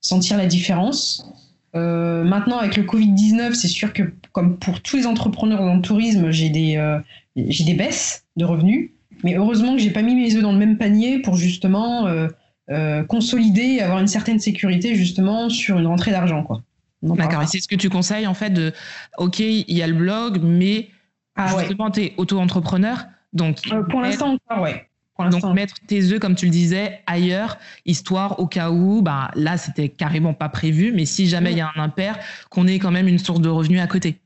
[0.00, 1.30] sentir la différence.
[1.74, 6.30] Maintenant, avec le Covid-19, c'est sûr que, comme pour tous les entrepreneurs dans le tourisme,
[6.30, 6.98] j'ai des,
[7.36, 8.90] j'ai des baisses de revenus,
[9.22, 12.28] mais heureusement que j'ai pas mis mes œufs dans le même panier pour justement euh,
[12.70, 16.62] euh, consolider et avoir une certaine sécurité justement sur une rentrée d'argent, quoi.
[17.02, 17.42] D'accord.
[17.42, 18.74] Et c'est ce que tu conseilles en fait de,
[19.16, 20.88] ok, il y a le blog, mais
[21.34, 24.86] ah, justement, tu es auto-entrepreneur, donc euh, pour l'instant encore, ouais.
[25.28, 29.56] Donc mettre tes œufs, comme tu le disais, ailleurs, histoire au cas où, bah, là
[29.56, 32.18] c'était carrément pas prévu, mais si jamais il y a un impair,
[32.48, 34.20] qu'on ait quand même une source de revenus à côté.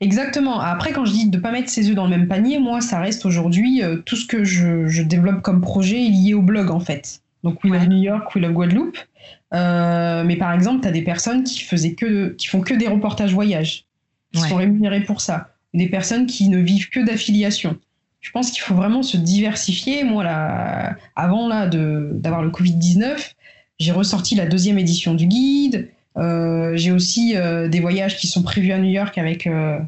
[0.00, 0.60] Exactement.
[0.60, 2.80] Après, quand je dis de ne pas mettre ses œufs dans le même panier, moi,
[2.80, 6.80] ça reste aujourd'hui euh, tout ce que je, développe comme projet lié au blog, en
[6.80, 7.20] fait.
[7.44, 8.98] Donc, We Love New York, We Love Guadeloupe.
[9.52, 12.88] Euh, mais par exemple, tu as des personnes qui, faisaient que, qui font que des
[12.88, 13.84] reportages voyages,
[14.32, 15.54] qui sont rémunérées pour ça.
[15.74, 17.78] Des personnes qui ne vivent que d'affiliation.
[18.20, 20.04] Je pense qu'il faut vraiment se diversifier.
[20.04, 23.32] Moi, là, avant là, d'avoir le Covid-19,
[23.78, 25.90] j'ai ressorti la deuxième édition du guide.
[26.16, 29.78] Euh, j'ai aussi euh, des voyages qui sont prévus à New York avec euh,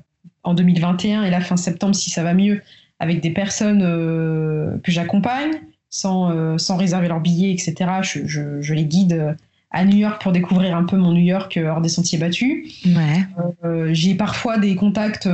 [0.45, 2.63] en 2021 et là fin septembre si ça va mieux
[3.01, 5.51] avec des personnes que j'accompagne
[5.91, 7.75] sans, sans réserver leur billet, etc.
[8.03, 9.37] Je, je, je, les guide
[9.73, 12.65] à New York pour découvrir un peu mon New York hors des sentiers battus.
[12.87, 13.93] Ouais.
[13.93, 15.29] J'ai parfois des contacts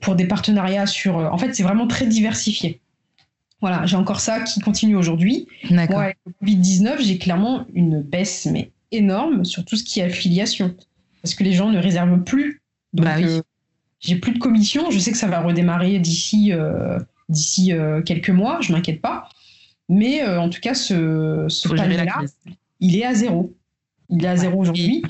[0.00, 1.16] pour des partenariats sur.
[1.16, 2.80] En fait, c'est vraiment très diversifié.
[3.60, 5.48] Voilà, j'ai encore ça qui continue aujourd'hui.
[5.70, 10.04] Moi, avec le Covid-19, j'ai clairement une baisse, mais énorme sur tout ce qui est
[10.04, 10.74] affiliation.
[11.22, 12.60] Parce que les gens ne réservent plus.
[12.92, 13.42] Donc, bah euh,
[14.00, 14.90] j'ai plus de commission.
[14.90, 16.98] Je sais que ça va redémarrer d'ici euh,
[17.28, 18.60] d'ici euh, quelques mois.
[18.60, 19.28] Je m'inquiète pas.
[19.88, 21.86] Mais en tout cas, ce, ce là
[22.80, 23.54] il est à zéro.
[24.10, 25.02] Il est à zéro aujourd'hui.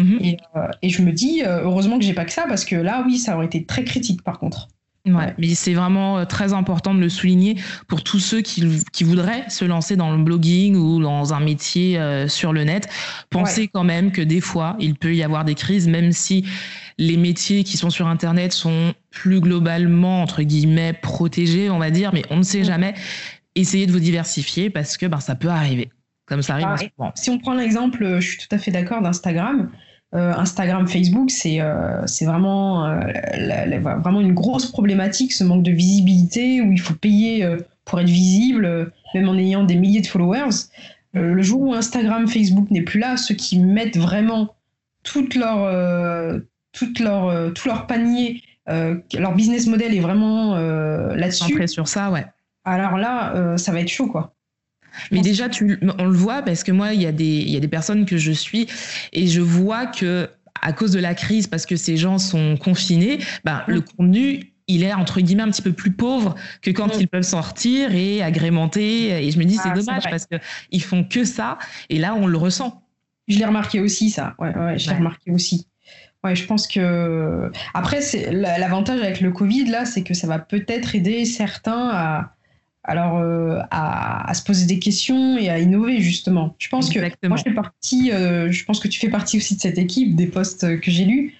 [0.00, 0.18] Mhm.
[0.22, 0.36] Et,
[0.82, 3.36] et, je me dis, heureusement que j'ai pas que ça, parce que là, oui, ça
[3.36, 4.68] aurait été très critique par contre.
[5.06, 7.56] Ouais, mais c'est vraiment euh, très important de le souligner
[7.88, 11.98] pour tous ceux qui, qui, voudraient se lancer dans le blogging ou dans un métier
[11.98, 12.86] euh, sur le net.
[13.30, 16.44] Pensez quand même que des fois, il peut y avoir des crises, même si
[16.98, 22.12] les métiers qui sont sur Internet sont plus globalement, entre guillemets, protégés, on va dire,
[22.12, 22.92] mais on ne sait jamais.
[23.54, 25.90] Essayez de vous diversifier parce que ben, ça peut arriver.
[26.26, 26.90] Comme ça arrive.
[27.00, 29.70] Ah, si on prend l'exemple, je suis tout à fait d'accord d'Instagram.
[30.12, 32.98] Euh, Instagram, Facebook, c'est euh, vraiment, euh,
[33.78, 37.46] vraiment une grosse problématique, ce manque de visibilité où il faut payer
[37.84, 40.66] pour être visible, même en ayant des milliers de followers.
[41.12, 44.54] le jour où Instagram, Facebook n'est plus là, ceux qui mettent vraiment
[45.04, 46.40] toute leur,
[46.72, 51.68] toute leur, tout leur panier, leur business model est vraiment là-dessus.
[51.68, 52.26] sur ça, ouais.
[52.64, 54.34] Alors là, ça va être chaud, quoi.
[55.10, 57.56] Mais déjà, tu, on le voit parce que moi, il y, a des, il y
[57.56, 58.66] a des personnes que je suis
[59.12, 60.28] et je vois que
[60.62, 64.84] à cause de la crise, parce que ces gens sont confinés, ben, le contenu, il
[64.84, 69.26] est entre guillemets un petit peu plus pauvre que quand ils peuvent sortir et agrémenter.
[69.26, 71.58] Et je me dis, c'est ah, dommage parce qu'ils font que ça.
[71.88, 72.86] Et là, on le ressent.
[73.28, 74.34] Je l'ai remarqué aussi, ça.
[74.38, 75.66] Ouais, ouais, je l'ai remarqué aussi.
[76.22, 77.50] Ouais, je pense que.
[77.74, 82.34] Après, l'avantage avec le Covid, là, c'est que ça va peut-être aider certains à
[82.84, 86.54] alors euh, à, se poser des questions et à innover justement.
[86.58, 89.56] Je pense que moi je fais partie, euh, je pense que tu fais partie aussi
[89.56, 91.34] de cette équipe des postes que j'ai lus.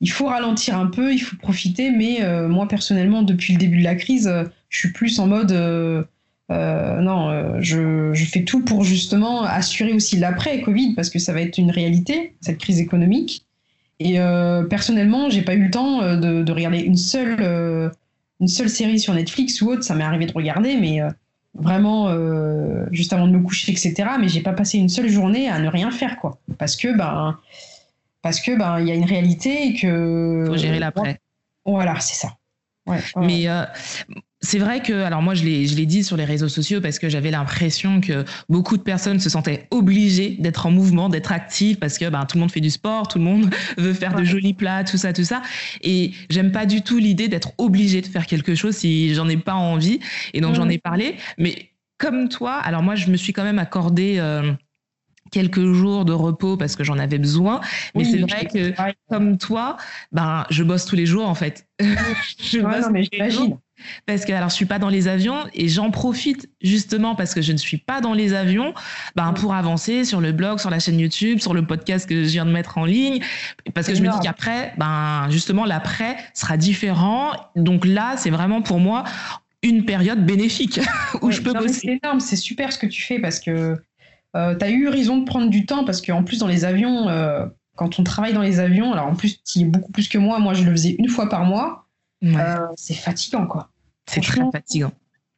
[0.00, 3.78] Il faut ralentir un peu, il faut profiter, mais euh, moi personnellement depuis le début
[3.78, 4.32] de la crise,
[4.68, 5.52] je suis plus en mode
[6.50, 11.40] non, je, je, fais tout pour justement assurer aussi l'après Covid parce que ça va
[11.40, 13.44] être une réalité cette crise économique.
[13.98, 14.18] Et
[14.68, 17.90] personnellement, j'ai pas eu le temps de, de regarder une seule
[18.44, 21.08] une seule série sur Netflix ou autre, ça m'est arrivé de regarder, mais euh,
[21.54, 23.94] vraiment euh, juste avant de me coucher, etc.
[24.20, 26.38] Mais j'ai pas passé une seule journée à ne rien faire, quoi.
[26.58, 27.38] Parce que, ben,
[28.20, 30.44] parce que, ben, il y a une réalité et que.
[30.46, 31.20] Faut gérer l'après.
[31.64, 32.36] Voilà, c'est ça.
[33.16, 33.64] Mais euh,
[34.44, 36.98] c'est vrai que, alors moi, je l'ai, je l'ai dit sur les réseaux sociaux parce
[36.98, 41.78] que j'avais l'impression que beaucoup de personnes se sentaient obligées d'être en mouvement, d'être actives
[41.78, 44.22] parce que ben, tout le monde fait du sport, tout le monde veut faire de
[44.22, 45.42] jolis plats, tout ça, tout ça.
[45.82, 49.36] Et j'aime pas du tout l'idée d'être obligée de faire quelque chose si j'en ai
[49.36, 50.00] pas envie.
[50.34, 51.16] Et donc, j'en ai parlé.
[51.38, 54.16] Mais comme toi, alors moi, je me suis quand même accordé.
[54.18, 54.52] Euh,
[55.30, 57.60] quelques jours de repos parce que j'en avais besoin.
[57.96, 58.72] Mais c'est vrai que,
[59.08, 59.78] comme toi,
[60.12, 61.66] ben, je bosse tous les jours, en fait.
[61.80, 63.56] je bosse mais j'imagine.
[64.06, 67.42] Parce que alors je suis pas dans les avions et j'en profite justement parce que
[67.42, 68.74] je ne suis pas dans les avions,
[69.16, 72.28] ben pour avancer sur le blog, sur la chaîne YouTube, sur le podcast que je
[72.28, 73.20] viens de mettre en ligne,
[73.74, 77.32] parce que je me dis qu'après, ben justement l'après sera différent.
[77.56, 79.04] Donc là, c'est vraiment pour moi
[79.62, 80.80] une période bénéfique
[81.22, 81.72] où je peux bosser.
[81.72, 83.76] C'est énorme, c'est super ce que tu fais parce que
[84.36, 87.08] euh, tu as eu raison de prendre du temps parce qu'en plus dans les avions,
[87.08, 87.46] euh,
[87.76, 90.38] quand on travaille dans les avions, alors en plus tu es beaucoup plus que moi,
[90.38, 91.83] moi je le faisais une fois par mois.
[92.24, 93.70] Euh, c'est fatigant, quoi.
[94.06, 94.92] C'est très fatigant.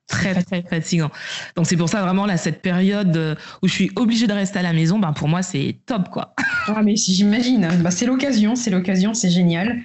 [0.09, 1.11] Très, très fatigant.
[1.57, 4.61] Donc, c'est pour ça, vraiment, là, cette période euh, où je suis obligée de rester
[4.61, 6.35] à la maison, ben, pour moi, c'est top, quoi.
[6.69, 7.69] Ah, mais j'imagine.
[7.81, 9.81] Bah, c'est l'occasion, c'est l'occasion, c'est génial.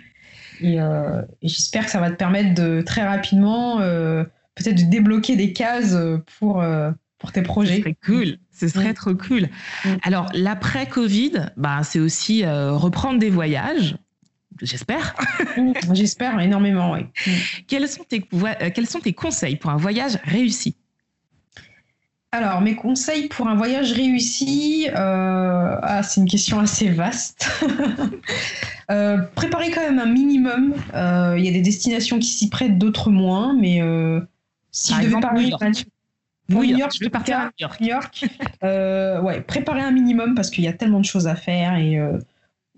[0.64, 5.54] Euh, et, j'espère que ça va te permettre de très rapidement, peut-être de débloquer des
[5.54, 5.98] cases
[6.38, 6.64] pour,
[7.18, 7.82] pour tes projets.
[7.84, 8.38] C'est cool.
[8.52, 9.50] Ce serait trop cool.
[10.04, 13.96] Alors, l'après-Covid, bah, c'est aussi reprendre des voyages.
[14.62, 15.16] J'espère.
[15.94, 17.06] J'espère énormément, oui.
[17.68, 20.76] Quels sont, tes, euh, quels sont tes conseils pour un voyage réussi?
[22.34, 27.52] Alors, mes conseils pour un voyage réussi, euh, ah, c'est une question assez vaste.
[28.92, 30.74] euh, préparez quand même un minimum.
[30.94, 33.82] Euh, il y a des destinations qui s'y prêtent, d'autres moins, mais
[34.72, 35.52] si je devais parler
[36.48, 36.94] New York.
[36.98, 37.52] je vais partir à
[37.82, 38.26] New York.
[38.64, 42.00] ouais, préparez un minimum parce qu'il y a tellement de choses à faire et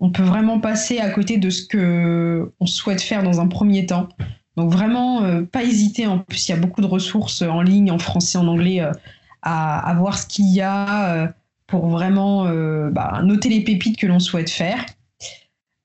[0.04, 3.86] on peut vraiment passer à côté de ce que on souhaite faire dans un premier
[3.86, 4.10] temps.
[4.54, 6.06] Donc vraiment, euh, pas hésiter.
[6.06, 8.92] En plus, il y a beaucoup de ressources en ligne, en français, en anglais, euh,
[9.40, 11.26] à, voir ce qu'il y a euh,
[11.66, 12.44] pour vraiment
[12.90, 14.84] bah, noter les pépites que l'on souhaite faire.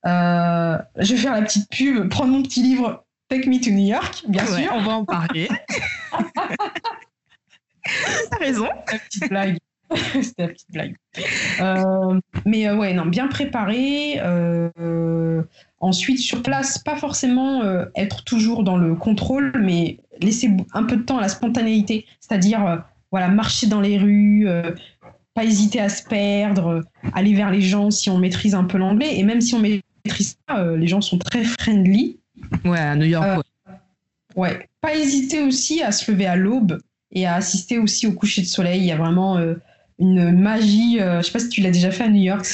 [0.04, 4.24] je vais faire la petite pub, prendre mon petit livre Take Me to New York,
[4.28, 4.70] bien sûr.
[4.74, 5.48] On va en parler.
[8.30, 8.68] T'as raison.
[8.92, 9.56] La petite blague.
[10.22, 10.96] C'était la petite blague.
[11.60, 14.20] Euh, mais euh, ouais, non, bien préparé.
[14.20, 15.42] Euh,
[15.80, 17.62] ensuite, sur place, pas forcément
[17.96, 22.06] être toujours dans le contrôle, mais laisser un peu de temps à la spontanéité.
[22.20, 24.46] C'est-à-dire, voilà, marcher dans les rues,
[25.34, 26.82] pas hésiter à se perdre,
[27.12, 29.18] aller vers les gens si on maîtrise un peu l'anglais.
[29.18, 32.18] Et même si on maîtrise pas, les gens sont très friendly.
[32.64, 33.42] Ouais, à New York.
[33.66, 33.74] ouais.
[34.36, 34.66] ouais.
[34.80, 36.80] Pas hésiter aussi à se lever à l'aube
[37.12, 38.80] et à assister aussi au coucher de soleil.
[38.80, 39.38] Il y a vraiment
[40.00, 40.98] une magie.
[41.00, 42.46] Euh, je sais pas si tu l'as déjà fait à New York.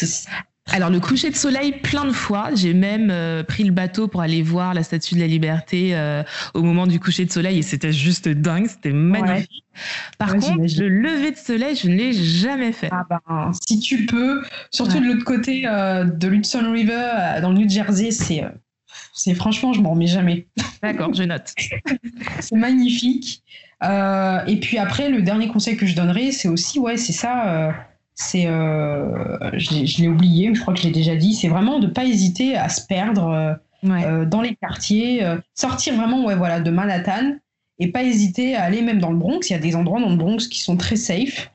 [0.73, 2.51] Alors le coucher de soleil plein de fois.
[2.55, 6.25] J'ai même euh, pris le bateau pour aller voir la Statue de la Liberté euh,
[6.55, 9.65] au moment du coucher de soleil et c'était juste dingue, c'était magnifique.
[10.19, 12.89] Par contre, le lever de soleil, je ne l'ai jamais fait.
[12.91, 14.43] Ah ben, si tu peux,
[14.73, 18.43] surtout de l'autre côté de l'Hudson River, dans le New Jersey, c'est
[19.17, 20.47] c'est franchement, je m'en remets jamais.
[20.83, 21.53] D'accord, je note.
[22.41, 23.43] c'est magnifique.
[23.83, 27.49] Euh, et puis après, le dernier conseil que je donnerais, c'est aussi, ouais, c'est ça.
[27.49, 27.73] Euh,
[28.15, 31.35] c'est, euh, je, l'ai oublié, mais je crois que je l'ai déjà dit.
[31.35, 36.61] C'est vraiment de pas hésiter à se perdre dans les quartiers, sortir vraiment, ouais, voilà,
[36.61, 37.37] de Manhattan
[37.79, 39.49] et pas hésiter à aller même dans le Bronx.
[39.49, 41.51] Il y a des endroits dans le Bronx qui sont très safe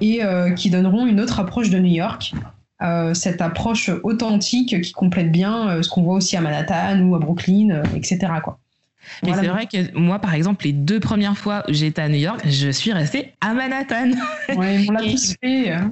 [0.00, 0.20] et
[0.56, 2.34] qui donneront une autre approche de New York.
[3.14, 7.82] Cette approche authentique qui complète bien ce qu'on voit aussi à Manhattan ou à Brooklyn,
[7.94, 8.18] etc.
[8.42, 8.58] Quoi.
[9.22, 12.18] Mais c'est vrai que moi, par exemple, les deux premières fois où j'étais à New
[12.18, 14.10] York, je suis restée à Manhattan.
[14.56, 15.70] Ouais, on l'a tous fait.
[15.70, 15.90] Hein.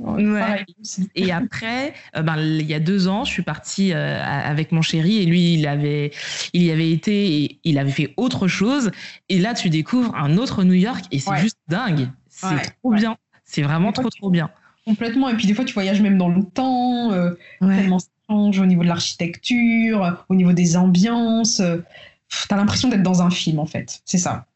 [1.14, 4.82] Et après, euh, ben, il y a deux ans, je suis partie euh, avec mon
[4.82, 6.12] chéri et lui, il avait,
[6.53, 8.91] il y avait été et il avait fait autre chose.
[9.28, 12.09] Et là, tu découvres un autre New York et c'est juste dingue.
[12.28, 13.16] C'est trop bien.
[13.45, 14.51] C'est vraiment trop, trop bien.
[14.91, 15.28] Complètement.
[15.28, 18.66] Et puis des fois, tu voyages même dans le temps, euh, tellement ça change au
[18.66, 21.62] niveau de l'architecture, au niveau des ambiances
[22.49, 24.01] t'as l'impression d'être dans un film en fait.
[24.05, 24.47] C'est ça.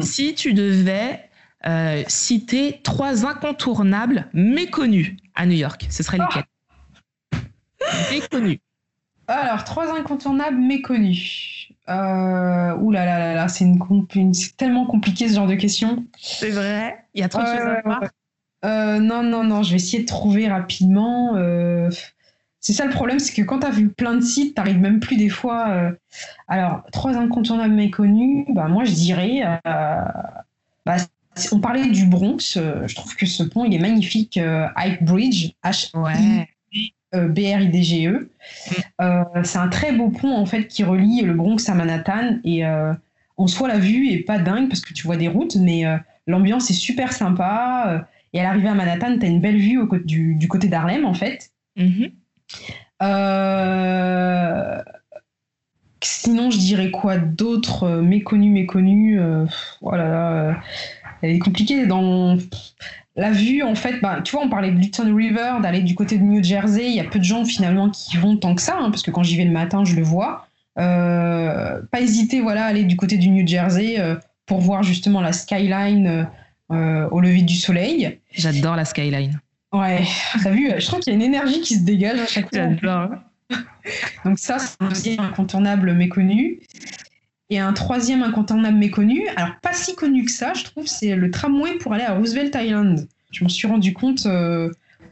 [0.00, 1.20] Si tu devais
[1.66, 6.44] euh, citer trois incontournables méconnus à New York, ce serait lesquels?
[8.10, 8.58] Méconnus.
[9.26, 11.70] Alors, trois incontournables méconnus.
[11.88, 13.66] Euh, ouh là là là là, c'est
[14.56, 16.04] tellement compliqué ce genre de questions.
[16.18, 18.02] C'est vrai, il y a trop de choses à voir.
[18.64, 21.36] Euh, non, non, non, je vais essayer de trouver rapidement.
[21.36, 21.90] Euh,
[22.60, 24.80] c'est ça le problème, c'est que quand tu as vu plein de sites, tu n'arrives
[24.80, 25.68] même plus des fois.
[25.68, 25.92] Euh,
[26.48, 29.42] alors, trois incontournables méconnus, bah, moi je dirais.
[30.86, 30.96] Bah,
[31.50, 34.36] on parlait du Bronx, je trouve que ce pont il est magnifique.
[34.36, 38.30] High Bridge, H-B-R-I-D-G-E.
[39.00, 39.44] Mm.
[39.44, 43.46] c'est un très beau pont en fait qui relie le Bronx à Manhattan et en
[43.48, 45.84] soi, la vue est pas dingue parce que tu vois des routes, mais
[46.26, 48.06] l'ambiance est super sympa.
[48.34, 51.06] Et à l'arrivée à Manhattan, tu as une belle vue au, du, du, côté d'Harlem,
[51.06, 51.50] en fait.
[51.76, 52.10] Mhm.
[56.02, 59.18] Sinon, je dirais quoi d'autre Méconnu, méconnu.
[59.80, 60.60] voilà,
[61.22, 61.86] elle est compliquée.
[61.86, 62.36] Dans
[63.16, 66.18] la vue, en fait, bah, tu vois, on parlait de Luton River, d'aller du côté
[66.18, 66.86] de New Jersey.
[66.86, 69.10] Il y a peu de gens finalement qui vont tant que ça, hein, parce que
[69.10, 70.46] quand j'y vais le matin, je le vois.
[70.78, 74.16] Euh, pas hésiter, voilà, à aller du côté du New Jersey euh,
[74.46, 76.28] pour voir justement la skyline
[76.72, 78.20] euh, au lever du soleil.
[78.32, 79.40] J'adore la skyline.
[79.72, 80.04] Ouais,
[80.42, 82.68] t'as vu, je trouve qu'il y a une énergie qui se dégage à chaque fois.
[82.80, 83.10] J'adore.
[84.24, 86.60] Donc ça, c'est un deuxième incontournable méconnu.
[87.50, 91.30] Et un troisième incontournable méconnu, alors pas si connu que ça, je trouve, c'est le
[91.30, 93.06] tramway pour aller à Roosevelt Island.
[93.32, 94.70] Je m'en suis rendu compte euh,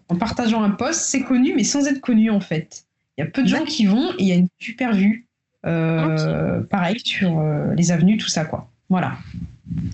[0.09, 2.87] en partageant un post, c'est connu, mais sans être connu en fait.
[3.17, 5.27] Il y a peu de gens qui vont et il y a une super vue.
[5.67, 8.71] Euh, pareil sur euh, les avenues, tout ça, quoi.
[8.89, 9.19] Voilà.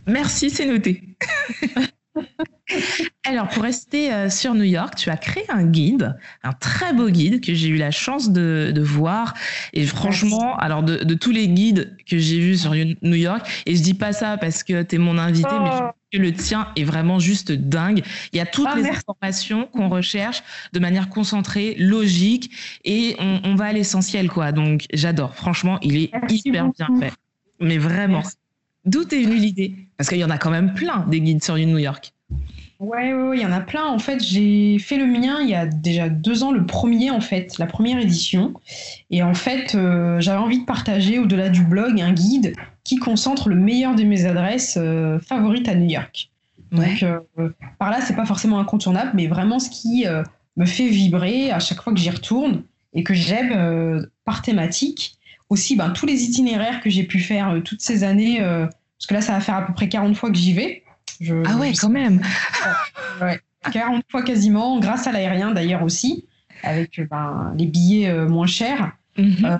[0.07, 1.03] Merci, c'est noté.
[3.25, 7.09] Alors, pour rester euh, sur New York, tu as créé un guide, un très beau
[7.09, 9.35] guide que j'ai eu la chance de, voir.
[9.73, 13.83] Et franchement, alors de, tous les guides que j'ai vus sur New York, et je
[13.83, 16.85] dis pas ça parce que tu es mon invité, mais je que le tien est
[16.85, 18.03] vraiment juste dingue.
[18.33, 22.51] Il y a toutes ah, les informations qu'on recherche de manière concentrée, logique,
[22.85, 24.53] et on, va à l'essentiel, quoi.
[24.53, 25.35] Donc, j'adore.
[25.35, 27.13] Franchement, il est hyper bien fait.
[27.61, 28.23] Mais vraiment.
[28.85, 29.75] D'où est venue l'idée?
[29.97, 32.13] Parce qu'il y en a quand même plein des guides sur New York.
[32.81, 33.87] Ouais, ouais, il y en a plein.
[33.87, 37.21] En fait, j'ai fait le mien il y a déjà deux ans, le premier en
[37.21, 38.55] fait, la première édition.
[39.11, 42.55] Et en fait, euh, j'avais envie de partager au-delà du blog un guide
[42.85, 46.31] qui concentre le meilleur de mes adresses euh, favorites à New York.
[46.71, 47.19] Donc euh,
[47.81, 50.05] par là, c'est pas forcément incontournable, mais vraiment ce qui
[50.57, 52.63] me fait vibrer à chaque fois que j'y retourne
[52.93, 55.18] et que j'aime par thématique.
[55.51, 59.21] Aussi, ben, tous les itinéraires que j'ai pu faire toutes ces années, parce que là,
[59.23, 60.83] ça va faire à peu près 40 fois que j'y vais
[61.47, 62.21] ah ouais, quand même.
[63.73, 66.25] 40 fois quasiment, grâce à l'aérien d'ailleurs aussi,
[66.63, 68.93] avec ben, les billets euh, moins chers.
[69.19, 69.59] Euh,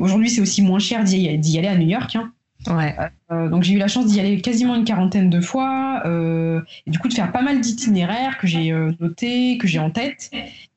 [0.00, 2.16] aujourd'hui, c'est aussi moins cher d'y aller à New York.
[2.16, 2.32] Hein.
[2.66, 2.96] Ouais.
[3.30, 6.98] Euh, donc j'ai eu la chance d'y aller quasiment une quarantaine de fois, et du
[6.98, 10.30] coup de faire pas mal d'itinéraires que j'ai notés, que j'ai en tête.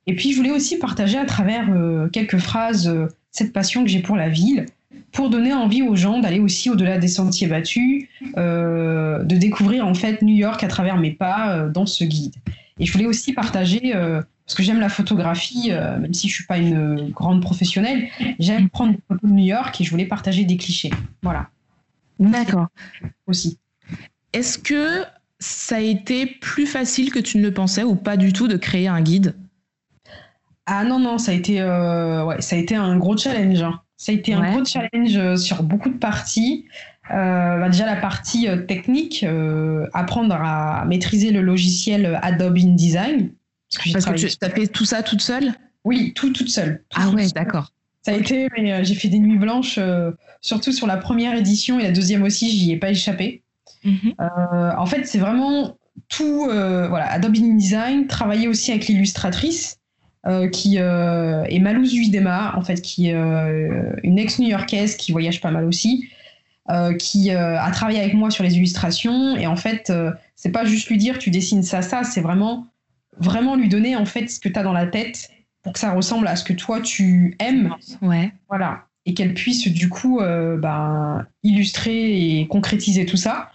[0.08, 1.68] Et puis je voulais aussi partager à travers
[2.14, 2.94] quelques phrases
[3.32, 4.66] cette passion que j'ai pour la ville,
[5.12, 8.08] pour donner envie aux gens d'aller aussi au-delà des sentiers battus,
[8.38, 12.36] euh, de découvrir en fait New York à travers mes pas euh, dans ce guide.
[12.80, 16.46] Et je voulais aussi partager, euh, parce que j'aime la photographie, même si je suis
[16.46, 18.10] pas une grande professionnelle,
[18.40, 20.90] j'aime prendre des photos de New York et je voulais partager des clichés.
[21.22, 21.50] Voilà.
[22.20, 22.68] D'accord.
[23.28, 23.58] Aussi.
[24.34, 25.04] Est-ce que
[25.40, 28.58] ça a été plus facile que tu ne le pensais ou pas du tout de
[28.58, 29.36] créer un guide?
[30.66, 33.62] Ah non, non, ça a été, ouais, ça a été un gros challenge.
[33.62, 33.82] Hein.
[34.02, 36.66] Ça a été un gros challenge euh, sur beaucoup de parties.
[37.12, 39.24] Euh, bah, déjà la partie euh, technique,
[39.94, 43.30] apprendre à maîtriser le logiciel Adobe InDesign.
[43.94, 45.54] Parce que, tu as fait tout ça toute seule?
[45.84, 46.84] Oui, tout toute seule.
[46.96, 47.72] ah ouais, d'accord.
[48.02, 49.80] Ça a été, mais j'ai fait des nuits blanches,
[50.42, 53.44] surtout sur la première édition et la deuxième aussi, j'y ai pas échappé.
[53.84, 54.14] Mhm.
[54.20, 55.78] en fait, c'est vraiment
[56.10, 59.78] tout, voilà, Adobe InDesign, travailler aussi avec l'illustratrice.
[60.28, 65.42] Euh, qui euh, est Malouz Huidema, en fait, qui est euh, une ex-new-yorkaise qui voyage
[65.42, 66.10] pas mal aussi,
[67.00, 69.36] qui a travaillé avec moi sur les illustrations.
[69.36, 69.92] Et en fait,
[70.38, 72.68] c'est pas juste lui dire tu dessines ça, ça, c'est vraiment,
[73.18, 75.32] vraiment lui donner en fait ce que tu as dans la tête
[75.64, 77.76] pour que ça ressemble à ce que toi tu aimes.
[78.02, 78.32] Ouais.
[78.48, 78.86] Voilà.
[79.06, 83.52] Et qu'elle puisse du coup ben, illustrer et concrétiser tout ça.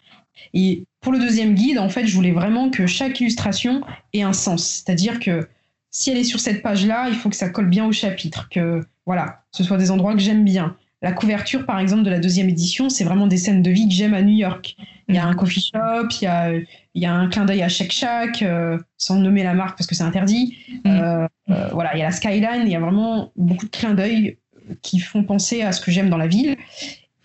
[0.53, 3.81] Et pour le deuxième guide, en fait, je voulais vraiment que chaque illustration
[4.13, 4.83] ait un sens.
[4.85, 5.49] C'est-à-dire que
[5.91, 8.85] si elle est sur cette page-là, il faut que ça colle bien au chapitre, que
[9.07, 10.77] voilà, ce soit des endroits que j'aime bien.
[11.03, 13.95] La couverture, par exemple, de la deuxième édition, c'est vraiment des scènes de vie que
[13.95, 14.77] j'aime à New York.
[15.09, 17.63] Il y a un coffee shop, il y a, il y a un clin d'œil
[17.63, 20.57] à Shake Shack, euh, sans nommer la marque parce que c'est interdit.
[20.85, 20.91] Mm.
[20.91, 23.95] Euh, euh, voilà, il y a la skyline, il y a vraiment beaucoup de clins
[23.95, 24.39] d'œil
[24.83, 26.57] qui font penser à ce que j'aime dans la ville.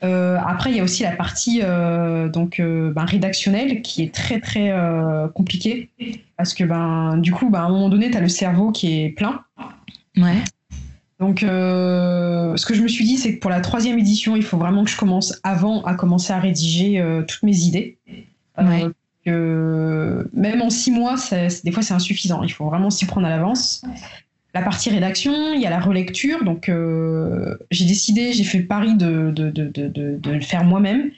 [0.04, 4.14] Euh, après, il y a aussi la partie euh, donc euh, ben, rédactionnelle qui est
[4.14, 4.74] très très
[5.34, 5.90] compliquée
[6.38, 9.02] parce que ben du coup, ben, à un moment donné, tu as le cerveau qui
[9.02, 9.42] est plein.
[10.18, 10.44] Ouais.
[11.20, 14.58] Donc, ce que je me suis dit, c'est que pour la troisième édition, il faut
[14.58, 17.98] vraiment que je commence avant à commencer à rédiger toutes mes idées.
[18.58, 18.88] Ouais.
[19.26, 21.16] même en six mois,
[21.64, 22.42] des fois, c'est insuffisant.
[22.42, 23.84] Il faut vraiment s'y prendre à l'avance
[24.54, 26.44] la partie rédaction, il y a la relecture.
[26.44, 31.12] Donc, euh, j'ai décidé, j'ai fait le pari de, de, de, de le faire moi-même.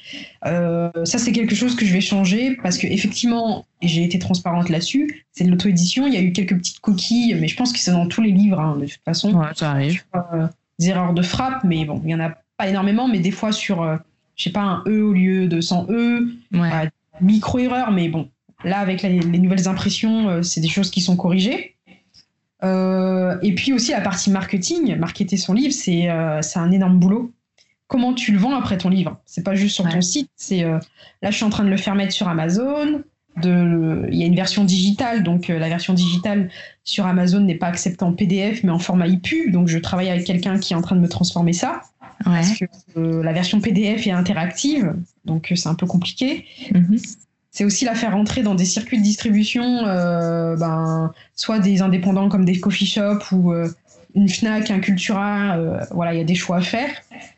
[0.45, 4.69] Euh, ça, c'est quelque chose que je vais changer parce que effectivement, j'ai été transparente
[4.69, 5.25] là-dessus.
[5.31, 6.05] C'est de l'auto-édition.
[6.05, 8.31] Il y a eu quelques petites coquilles, mais je pense que c'est dans tous les
[8.31, 9.33] livres, hein, de toute façon.
[9.33, 10.03] Ouais, ça arrive.
[10.15, 13.31] Euh, des erreurs de frappe, mais bon, il y en a pas énormément, mais des
[13.31, 13.99] fois sur
[14.35, 16.27] je sais pas, un E au lieu de 100 E.
[16.53, 16.89] Ouais.
[17.21, 18.29] Micro-erreur, mais bon,
[18.63, 21.75] là, avec les, les nouvelles impressions, c'est des choses qui sont corrigées.
[22.63, 27.31] Euh, et puis aussi la partie marketing, marketer son livre, c'est euh, un énorme boulot.
[27.87, 29.19] Comment tu le vends après ton livre?
[29.25, 29.91] C'est pas juste sur Ouais.
[29.91, 30.29] ton site.
[30.35, 30.79] C'est euh,
[31.21, 33.01] là, je suis en train de le faire mettre sur Amazon.
[33.41, 36.49] De, il y a une version digitale, donc euh, la version digitale
[36.83, 39.51] sur Amazon n'est pas acceptée en PDF, mais en format e-pub.
[39.51, 41.81] Donc je travaille avec quelqu'un qui est en train de me transformer ça
[42.27, 42.41] Ouais.
[42.41, 44.93] parce que la version PDF est interactive,
[45.25, 46.45] donc c'est un peu compliqué.
[46.73, 46.97] Mhm.
[47.55, 52.27] C'est aussi la faire rentrer dans des circuits de distribution, euh, ben, soit des indépendants
[52.27, 53.69] comme des coffee shops ou euh,
[54.15, 55.55] une Fnac, un Cultura.
[55.57, 56.89] euh, voilà, il y a des choix à faire.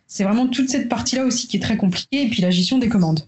[0.07, 2.87] C'est vraiment toute cette partie-là aussi qui est très compliquée, et puis la gestion des
[2.87, 3.27] commandes.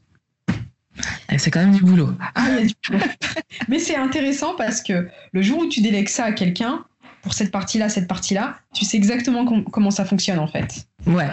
[1.37, 2.09] C'est quand même du boulot.
[2.35, 3.03] Ah, il y a du boulot.
[3.67, 6.85] Mais c'est intéressant parce que le jour où tu délègues ça à quelqu'un,
[7.21, 10.87] pour cette partie-là, cette partie-là, tu sais exactement com- comment ça fonctionne en fait.
[11.05, 11.27] Ouais.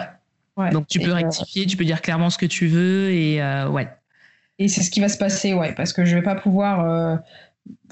[0.57, 0.69] Ouais.
[0.71, 3.39] Donc tu peux rectifier, tu peux dire clairement ce que tu veux et
[3.69, 3.87] ouais.
[4.59, 7.17] Et c'est ce qui va se passer, ouais, parce que je vais pas pouvoir euh,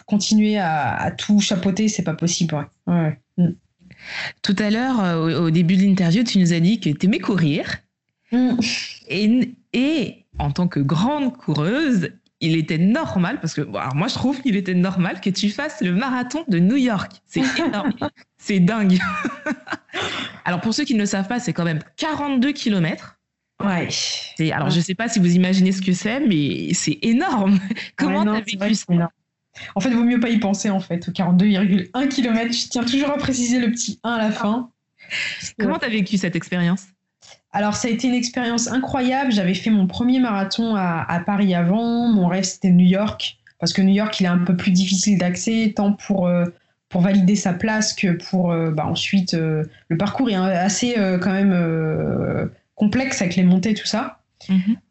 [0.05, 2.93] continuer à, à tout chapeauter, c'est pas possible, ouais.
[2.93, 3.19] ouais.
[3.37, 3.55] Mm.
[4.41, 7.05] Tout à l'heure, euh, au, au début de l'interview, tu nous as dit que tu
[7.05, 7.79] aimais courir
[8.33, 8.57] Mm.
[9.09, 12.09] et, et en tant que grande coureuse,
[12.41, 15.81] il était normal, parce que alors moi je trouve qu'il était normal que tu fasses
[15.81, 17.21] le marathon de New York.
[17.27, 17.93] C'est énorme,
[18.37, 18.97] c'est dingue.
[20.45, 23.19] alors pour ceux qui ne le savent pas, c'est quand même 42 kilomètres.
[23.61, 23.87] Ouais.
[24.51, 24.73] Alors, Ouais.
[24.73, 27.59] je sais pas si vous imaginez ce que c'est, mais c'est énorme.
[27.97, 29.09] Comment Ouais, t'as c'est vécu ça.
[29.75, 31.07] En fait, vaut mieux pas y penser, en fait.
[31.07, 34.69] Au 42,1 km, je tiens toujours à préciser le petit 1 à la fin.
[35.59, 36.85] Comment t'as vécu cette expérience?
[37.51, 39.31] Alors, ça a été une expérience incroyable.
[39.31, 42.07] J'avais fait mon premier marathon à, à Paris avant.
[42.07, 43.37] Mon rêve, c'était New York.
[43.59, 46.45] Parce que New York, il est un peu plus difficile d'accès, tant pour, euh,
[46.89, 49.35] pour valider sa place que pour euh, bah, ensuite.
[49.35, 51.53] euh, le parcours est un- assez, quand même,
[52.75, 54.19] complexe avec les montées, tout ça.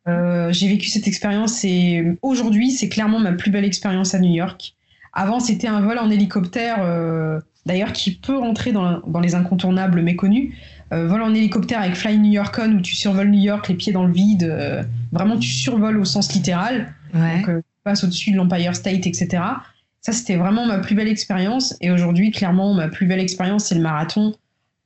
[0.08, 4.32] Euh, j'ai vécu cette expérience et aujourd'hui, c'est clairement ma plus belle expérience à New
[4.32, 4.74] York.
[5.12, 10.00] Avant, c'était un vol en hélicoptère, euh, d'ailleurs, qui peut rentrer dans, dans les incontournables
[10.00, 10.54] méconnus.
[10.92, 13.74] Euh, vol en hélicoptère avec Fly New York On, où tu survoles New York, les
[13.74, 14.86] pieds dans le vide.
[15.10, 16.94] vraiment, tu survoles au sens littéral.
[17.14, 17.42] Ouais.
[17.42, 19.42] Donc, tu passes au-dessus de l'Empire State, etc.
[20.00, 21.76] Ça, c'était vraiment ma plus belle expérience.
[21.80, 24.34] Et aujourd'hui, clairement, ma plus belle expérience, c'est le marathon.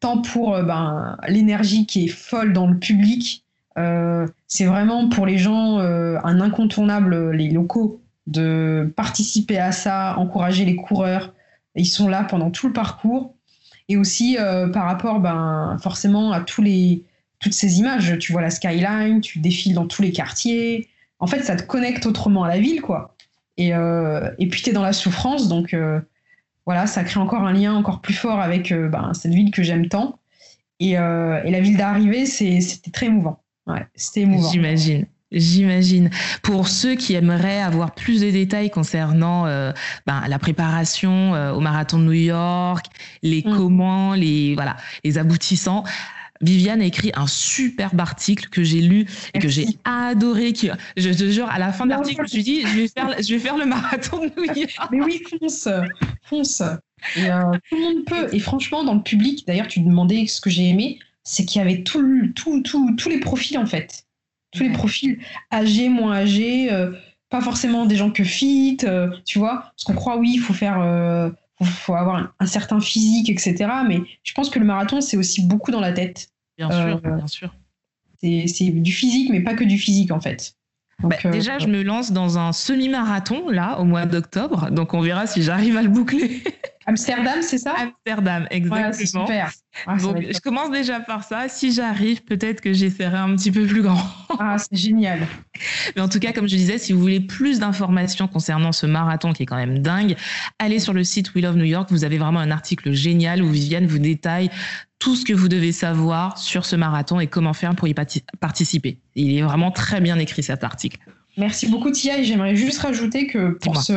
[0.01, 3.45] Tant pour euh, ben, l'énergie qui est folle dans le public,
[3.79, 10.17] euh, c'est vraiment pour les gens euh, un incontournable, les locaux, de participer à ça,
[10.19, 11.33] encourager les coureurs.
[11.75, 13.35] Ils sont là pendant tout le parcours.
[13.89, 14.37] Et aussi
[14.73, 17.05] par rapport ben, forcément à tous les,
[17.39, 18.19] toutes ces images.
[18.19, 20.89] Tu vois la skyline, tu défiles dans tous les quartiers.
[21.21, 23.15] En fait, ça te connecte autrement à la ville, quoi.
[23.59, 25.73] Et, et puis, tu es dans la souffrance, donc
[26.67, 29.63] voilà, ça crée encore un lien encore plus fort avec euh, ben, cette ville que
[29.63, 30.19] j'aime tant.
[30.81, 33.39] Et, euh, et la ville d'arrivée, c'était très émouvant.
[33.67, 34.51] Ouais, c'était émouvant.
[34.51, 35.07] J'imagine.
[35.33, 36.11] J'imagine.
[36.43, 39.73] Pour ceux qui aimeraient avoir plus de détails concernant euh,
[40.07, 42.87] ben, la préparation euh, au marathon de New York,
[43.23, 43.57] les Mm.
[43.57, 45.85] comment, les voilà, les aboutissants.
[46.41, 50.53] Viviane a écrit un superbe article que j'ai lu et que j'ai adoré.
[50.53, 52.89] Qui, je te jure, à la fin de l'article, je me suis dit, je vais
[52.89, 54.77] faire, je vais faire le marathon de New York.
[54.91, 55.69] Mais oui, fonce,
[56.23, 56.63] fonce.
[57.17, 58.29] Et, euh, tout le monde peut.
[58.35, 61.65] Et franchement, dans le public, d'ailleurs, tu demandais ce que j'ai aimé, c'est qu'il y
[61.65, 64.05] avait tout, tout, tout, tous les profils en fait.
[64.53, 65.19] Tous les profils
[65.53, 66.93] âgés, moins âgés, euh,
[67.29, 69.73] pas forcément des gens que fit, euh, tu vois.
[69.73, 71.33] Parce qu'on croit, oui, il faut faire.
[71.63, 73.55] Euh, faut, avoir un, un certain physique, etc.
[73.89, 76.29] Mais je pense que le marathon, c'est aussi beaucoup dans la tête.
[76.59, 77.55] Bien Euh, sûr, bien sûr.
[78.21, 80.56] C'est du physique, mais pas que du physique en fait.
[81.03, 84.95] Donc, Bah, euh, déjà, je me lance dans un semi-marathon là au mois d'octobre, donc
[84.95, 86.43] on verra si j'arrive à le boucler.
[86.89, 87.75] Amsterdam, c'est ça?
[87.77, 89.27] Amsterdam, exactement.
[89.27, 89.51] super.
[89.89, 91.49] Ah, Donc, je commence déjà par ça.
[91.49, 94.01] Si j'arrive, peut-être que j'essaierai un petit peu plus grand.
[94.39, 95.27] Ah, c'est génial.
[95.97, 99.33] Mais en tout cas, comme je disais, si vous voulez plus d'informations concernant ce marathon
[99.33, 100.15] qui est quand même dingue,
[100.61, 101.89] allez sur le site We Love New York.
[101.91, 104.49] Vous avez vraiment un article génial où Viviane vous détaille
[104.99, 108.99] tout ce que vous devez savoir sur ce marathon et comment faire pour y participer.
[109.15, 110.99] Il est vraiment très bien écrit cet article.
[111.39, 113.93] Merci beaucoup Tia et j'aimerais juste rajouter que pour ce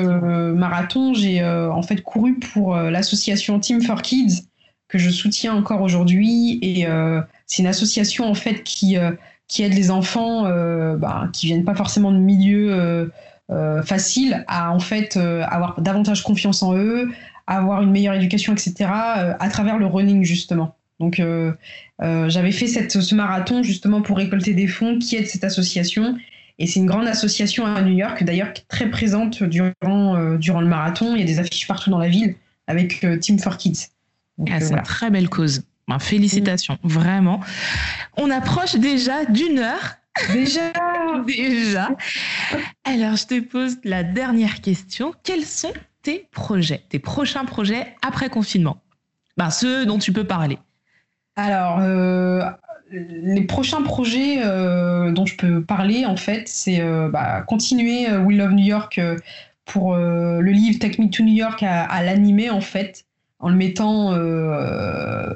[0.51, 4.43] marathon, j'ai euh, en fait couru pour euh, l'association Team for Kids
[4.89, 8.97] que je soutiens encore aujourd'hui et euh, c'est une association en fait qui
[9.47, 10.43] qui aide les enfants
[10.97, 13.11] bah, qui viennent pas forcément de milieux
[13.83, 17.09] faciles à en fait avoir davantage confiance en eux,
[17.47, 18.89] avoir une meilleure éducation, etc.
[18.91, 20.75] à travers le running justement.
[20.99, 21.53] Donc euh,
[22.01, 26.17] euh, j'avais fait cette, ce marathon justement pour récolter des fonds qui aident cette association
[26.57, 30.67] et c'est une grande association à New York, d'ailleurs, très présente durant, euh, durant le
[30.67, 31.15] marathon.
[31.15, 32.35] Il y a des affiches partout dans la ville
[32.67, 33.87] avec Team for Kids.
[34.41, 34.79] Ah, c'est voilà.
[34.79, 35.63] une très belle cause.
[35.87, 37.39] Ben, félicitations, vraiment.
[38.17, 39.95] On approche déjà d'une heure.
[40.33, 40.73] Déjà
[41.25, 41.89] Déjà.
[42.83, 45.13] Alors, je te pose la dernière question.
[45.23, 48.81] Quels sont tes projets, tes prochains projets après confinement?
[49.37, 50.59] Ben, Ceux dont tu peux parler.
[51.39, 52.41] Alors, euh,
[52.91, 58.37] les prochains projets euh, dont je peux parler, en fait, c'est euh, bah, continuer We
[58.37, 58.99] Love New York
[59.63, 63.05] pour le livre Take Me to New York à, à l'animer, en fait
[63.41, 64.09] en le mettant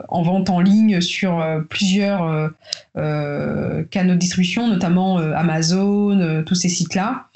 [0.09, 2.51] en vente en ligne sur plusieurs
[2.95, 7.27] canaux de distribution, notamment Amazon, tous ces sites-là,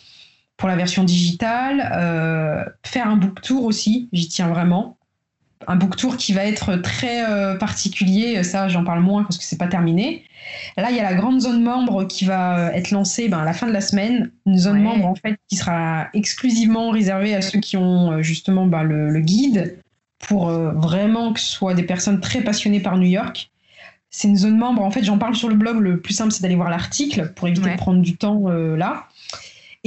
[0.57, 2.73] pour la version digitale.
[2.83, 4.96] faire un book tour aussi, j'y tiens vraiment.
[5.65, 7.25] Un book tour qui va être très
[7.57, 10.23] particulier, ça j'en parle moins parce que c'est pas terminé.
[10.77, 13.53] Là, il y a la grande zone membre qui va être lancée ben, à la
[13.53, 14.31] fin de la semaine.
[14.45, 18.83] Une zone membre en fait qui sera exclusivement réservée à ceux qui ont justement ben,
[18.83, 19.77] le, guide
[20.19, 23.49] pour euh, vraiment que ce soit des personnes très passionnées par New York.
[24.09, 25.79] C'est une zone membre, en fait, j'en parle sur le blog.
[25.79, 29.07] Le plus simple, c'est d'aller voir l'article pour éviter de prendre du temps euh, là.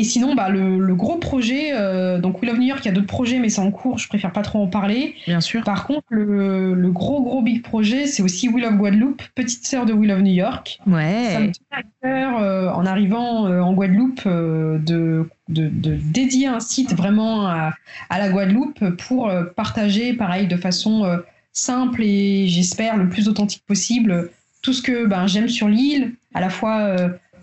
[0.00, 2.94] Et sinon, bah, le, gros projet, euh, donc We Love New York, il y a
[2.94, 5.14] d'autres projets, mais c'est en cours, je préfère pas trop en parler.
[5.26, 5.62] Bien sûr.
[5.62, 9.92] Par contre, le, gros, gros big projet, c'est aussi We Love Guadeloupe, petite sœur de
[9.92, 10.78] We Love New York.
[10.86, 11.28] Ouais.
[11.32, 16.60] Ça me tient à cœur, euh, en arrivant euh, en Guadeloupe, de, de, dédier un
[16.60, 17.74] site vraiment à,
[18.08, 21.20] la Guadeloupe pour partager, pareil, de façon
[21.52, 24.30] simple et j'espère le plus authentique possible,
[24.62, 26.96] tout ce que ben, j'aime sur l'île, à la fois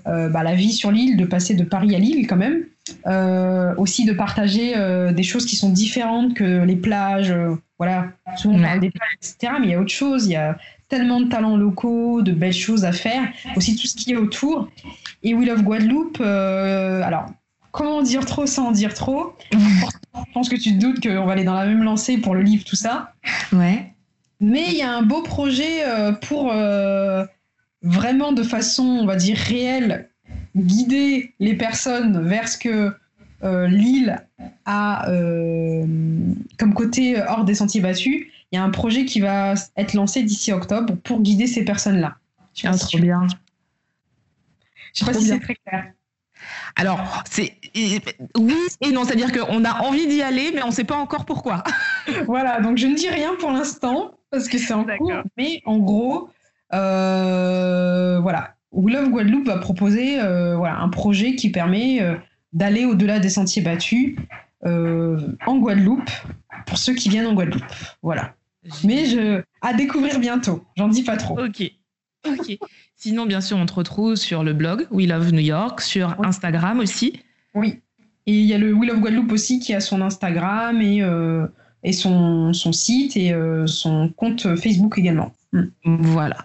[0.07, 2.63] bah, la vie sur l'île, de passer de Paris à Lille quand même.
[3.05, 7.33] Euh, aussi de partager euh, des choses qui sont différentes que les plages.
[7.77, 9.53] voilà, souvent on parle des plages, etc.
[9.59, 10.25] Mais il y a autre chose.
[10.25, 10.57] Il y a
[10.89, 13.23] tellement de talents locaux, de belles choses à faire.
[13.55, 14.69] Aussi tout ce qui est autour.
[15.23, 17.25] Et We Love Guadeloupe, alors
[17.71, 19.35] comment dire trop sans en dire trop?
[19.51, 22.41] Je pense que tu te doutes qu'on va aller dans la même lancée pour le
[22.41, 23.13] livre, tout ça.
[23.51, 23.93] Ouais.
[24.39, 25.83] Mais il y a un beau projet
[26.21, 26.51] pour
[27.81, 30.09] vraiment de façon, on va dire, réelle,
[30.55, 32.93] guider les personnes vers ce que
[33.43, 34.25] euh, l'île
[34.65, 35.85] a euh,
[36.57, 40.23] comme côté hors des sentiers battus, il y a un projet qui va être lancé
[40.23, 42.17] d'ici octobre pour guider ces personnes-là.
[42.63, 43.27] Ah, trop bien.
[44.93, 45.91] Je sais pas si c'est très clair.
[46.75, 47.53] Alors, c'est
[48.37, 51.25] oui et non, c'est-à-dire qu'on a envie d'y aller, mais on ne sait pas encore
[51.25, 51.63] pourquoi.
[52.25, 55.77] voilà, donc je ne dis rien pour l'instant parce que c'est en cours, mais en
[55.77, 56.31] gros, euh,
[56.71, 62.15] voilà, We Love Guadeloupe va proposer euh, voilà, un projet qui permet euh,
[62.53, 64.15] d'aller au-delà des sentiers battus
[64.63, 66.09] en Guadeloupe
[66.65, 67.63] pour ceux qui viennent en Guadeloupe.
[68.01, 68.35] Voilà.
[68.83, 70.65] Mais je, à découvrir bientôt.
[70.75, 71.39] J'en dis pas trop.
[71.39, 71.71] Ok.
[72.27, 72.57] Ok.
[72.97, 76.79] Sinon, bien sûr, on te retrouve sur le blog We Love New York, sur Instagram
[76.79, 77.21] aussi.
[77.53, 77.79] Oui.
[78.25, 81.01] Et il y a le We Love Guadeloupe aussi qui a son Instagram et,
[81.83, 83.33] et son, son, site et
[83.67, 85.31] son compte Facebook également.
[85.85, 86.37] Voilà.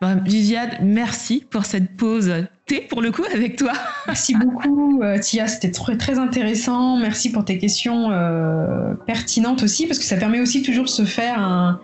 [0.00, 2.32] Ben, Viviane, merci pour cette pause
[2.66, 3.72] thé pour le coup avec toi.
[4.06, 6.96] Merci beaucoup euh, Tia, c'était très, très intéressant.
[6.96, 11.04] Merci pour tes questions euh, pertinentes aussi parce que ça permet aussi toujours de se
[11.04, 11.78] faire un,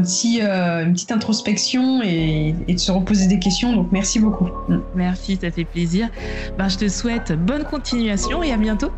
[0.00, 3.74] petit, euh, une petite introspection et, de se reposer des questions.
[3.74, 4.48] Donc merci beaucoup.
[4.68, 4.78] Mm.
[4.94, 6.08] Merci, ça fait plaisir.
[6.58, 8.90] Ben, je te souhaite bonne continuation et à bientôt.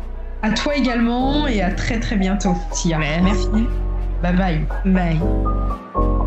[0.43, 2.97] À toi également et à très très bientôt Tia.
[2.97, 3.47] Merci.
[4.21, 4.67] Bye bye.
[4.85, 6.20] Bye.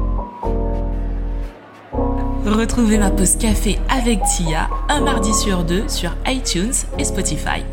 [2.47, 7.65] Retrouvez ma pause café avec Tia un mardi sur deux sur iTunes et Spotify.